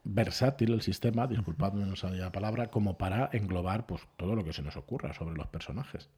versátil 0.04 0.72
el 0.72 0.82
sistema, 0.82 1.28
disculpadme 1.28 1.86
no 1.86 1.94
la 2.10 2.32
palabra, 2.32 2.68
como 2.68 2.98
para 2.98 3.30
englobar 3.32 3.86
pues 3.86 4.02
todo 4.16 4.34
lo 4.34 4.44
que 4.44 4.52
se 4.52 4.62
nos 4.62 4.76
ocurra 4.76 5.14
sobre 5.14 5.36
los 5.36 5.46
personajes. 5.46 6.08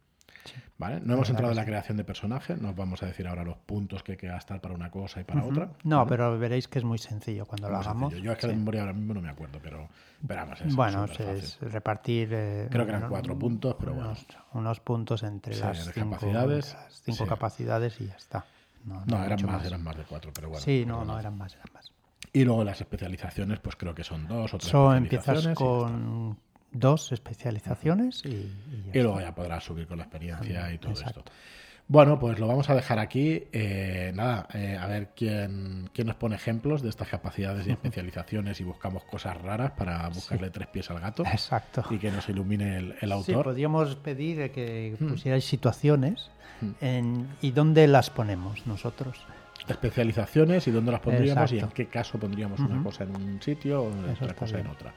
¿Vale? 0.79 1.01
No 1.05 1.15
hemos 1.15 1.31
entrado 1.31 1.51
en 1.53 1.57
la 1.57 1.65
creación 1.65 1.97
de 1.97 2.05
personajes, 2.05 2.61
nos 2.61 2.75
vamos 2.75 3.03
a 3.03 3.07
decir 3.07 3.27
ahora 3.29 3.45
los 3.45 3.57
puntos 3.57 4.03
que 4.03 4.13
hay 4.13 4.19
que 4.19 4.27
gastar 4.27 4.61
para 4.61 4.75
una 4.75 4.91
cosa 4.91 5.21
y 5.21 5.25
para 5.25 5.45
otra. 5.45 5.69
No, 5.85 6.07
pero 6.07 6.37
veréis 6.39 6.67
que 6.69 6.79
es 6.79 6.85
muy 6.85 6.99
sencillo 6.99 7.47
cuando 7.47 7.69
lo 7.69 7.77
hagamos. 7.79 8.11
sencillo. 8.11 8.25
Yo 8.27 8.33
es 8.33 8.39
que 8.39 8.47
de 8.49 8.55
memoria 8.57 8.81
ahora 8.83 8.93
mismo 8.93 9.15
no 9.15 9.21
me 9.21 9.29
acuerdo, 9.31 9.59
pero, 9.63 9.89
pero 10.27 10.41
vamos, 10.41 10.61
es 10.61 10.75
Bueno, 10.75 11.05
es 11.05 11.61
repartir. 11.61 12.29
eh, 12.33 12.69
Creo 12.71 12.85
que 12.85 12.91
eran 12.91 13.03
unos- 13.03 13.11
cuatro 13.11 13.39
puntos, 13.39 13.77
pero 13.79 13.93
bueno. 13.95 14.09
unos, 14.11 14.27
unos 14.53 14.81
puntos 14.81 15.23
entre 15.23 15.55
Sí, 15.55 15.61
las 15.61 15.79
cinco 15.93 16.11
capacidades, 16.11 16.75
las 16.75 17.03
cinco 17.03 17.25
sí. 17.25 17.29
capacidades 17.29 18.01
y 18.01 18.07
ya 18.09 18.17
está. 18.17 18.45
No, 18.85 19.01
No, 19.07 19.19
no 19.19 19.25
eran 19.25 19.47
más, 19.47 19.65
eran 19.65 19.83
más 19.83 19.97
de 19.97 20.03
cuatro, 20.03 20.31
pero 20.35 20.49
bueno. 20.49 20.63
sí, 20.63 20.85
no, 20.87 21.05
no 21.05 21.19
eran 21.19 21.39
más, 21.39 21.55
eran 21.55 21.69
más. 21.73 21.91
Y 22.33 22.45
luego 22.45 22.65
las 22.65 22.81
especializaciones, 22.81 23.61
pues 23.61 23.77
creo 23.77 23.95
que 23.95 24.03
son 24.03 24.27
dos 24.27 24.53
o 24.53 24.59
tres 24.59 24.71
So, 24.73 24.93
empiezas 24.95 25.47
con 25.55 26.37
dos 26.75 27.11
especializaciones 27.13 28.23
y, 28.25 28.53
y 28.93 29.01
luego 29.03 29.21
ya 29.21 29.35
podrás 29.35 29.65
subir 29.65 29.87
con 29.87 29.97
la 29.99 30.05
experiencia 30.05 30.71
y 30.73 30.79
todo 30.79 30.91
Exacto. 30.93 31.21
esto. 31.21 31.33
Bueno, 31.87 32.19
pues 32.19 32.39
lo 32.39 32.47
vamos 32.47 32.71
a 32.71 32.75
dejar 32.75 32.99
aquí. 32.99 33.45
Eh, 33.53 34.11
nada, 34.15 34.49
eh, 34.55 34.79
a 34.81 34.87
ver 34.87 35.11
quién, 35.15 35.91
quién 35.93 36.07
nos 36.07 36.17
pone 36.17 36.35
ejemplos 36.35 36.81
de 36.81 36.89
estas 36.89 37.09
capacidades 37.09 37.67
y 37.67 37.73
especializaciones 37.73 38.59
y 38.61 38.65
buscamos 38.65 39.05
cosas 39.05 39.37
raras 39.43 39.73
para 39.73 40.09
buscarle 40.09 40.49
tres 40.49 40.67
pies 40.69 40.91
al 40.91 41.01
gato 41.01 41.25
Exacto. 41.27 41.85
y 41.91 41.99
que 41.99 42.11
nos 42.11 42.27
ilumine 42.31 42.79
el, 42.79 42.93
el 42.93 43.09
Sí, 43.09 43.13
autor. 43.13 43.45
podríamos 43.45 43.97
pedir 43.97 44.51
que 44.53 44.97
Hmm. 44.99 45.09
pusierais 45.11 45.45
situaciones 45.45 46.31
en- 46.81 47.29
y 47.43 47.51
dónde 47.51 47.87
las 47.87 48.09
ponemos 48.09 48.67
nosotros. 48.67 49.19
especializaciones 49.69 50.67
y 50.67 50.71
dónde 50.71 50.93
las 50.93 51.01
pondríamos 51.01 51.53
y 51.53 51.59
en 51.59 51.69
qué 51.69 51.87
caso 51.87 52.19
pondríamos 52.19 52.61
una 52.61 52.83
cosa 52.83 53.05
en 53.05 53.15
un 53.17 53.43
sitio 53.43 53.83
o 53.85 53.93
otra 54.13 54.35
cosa 54.35 54.59
en 54.59 54.67
otra. 54.69 54.93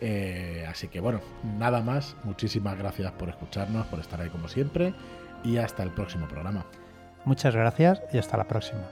Eh, 0.00 0.64
así 0.68 0.88
que 0.88 1.00
bueno, 1.00 1.20
nada 1.58 1.82
más. 1.82 2.16
Muchísimas 2.24 2.78
gracias 2.78 3.10
por 3.12 3.28
escucharnos, 3.28 3.86
por 3.86 4.00
estar 4.00 4.20
ahí 4.20 4.30
como 4.30 4.48
siempre 4.48 4.94
y 5.44 5.56
hasta 5.58 5.82
el 5.82 5.90
próximo 5.90 6.26
programa. 6.28 6.64
Muchas 7.24 7.54
gracias 7.54 8.00
y 8.12 8.18
hasta 8.18 8.36
la 8.36 8.44
próxima. 8.44 8.88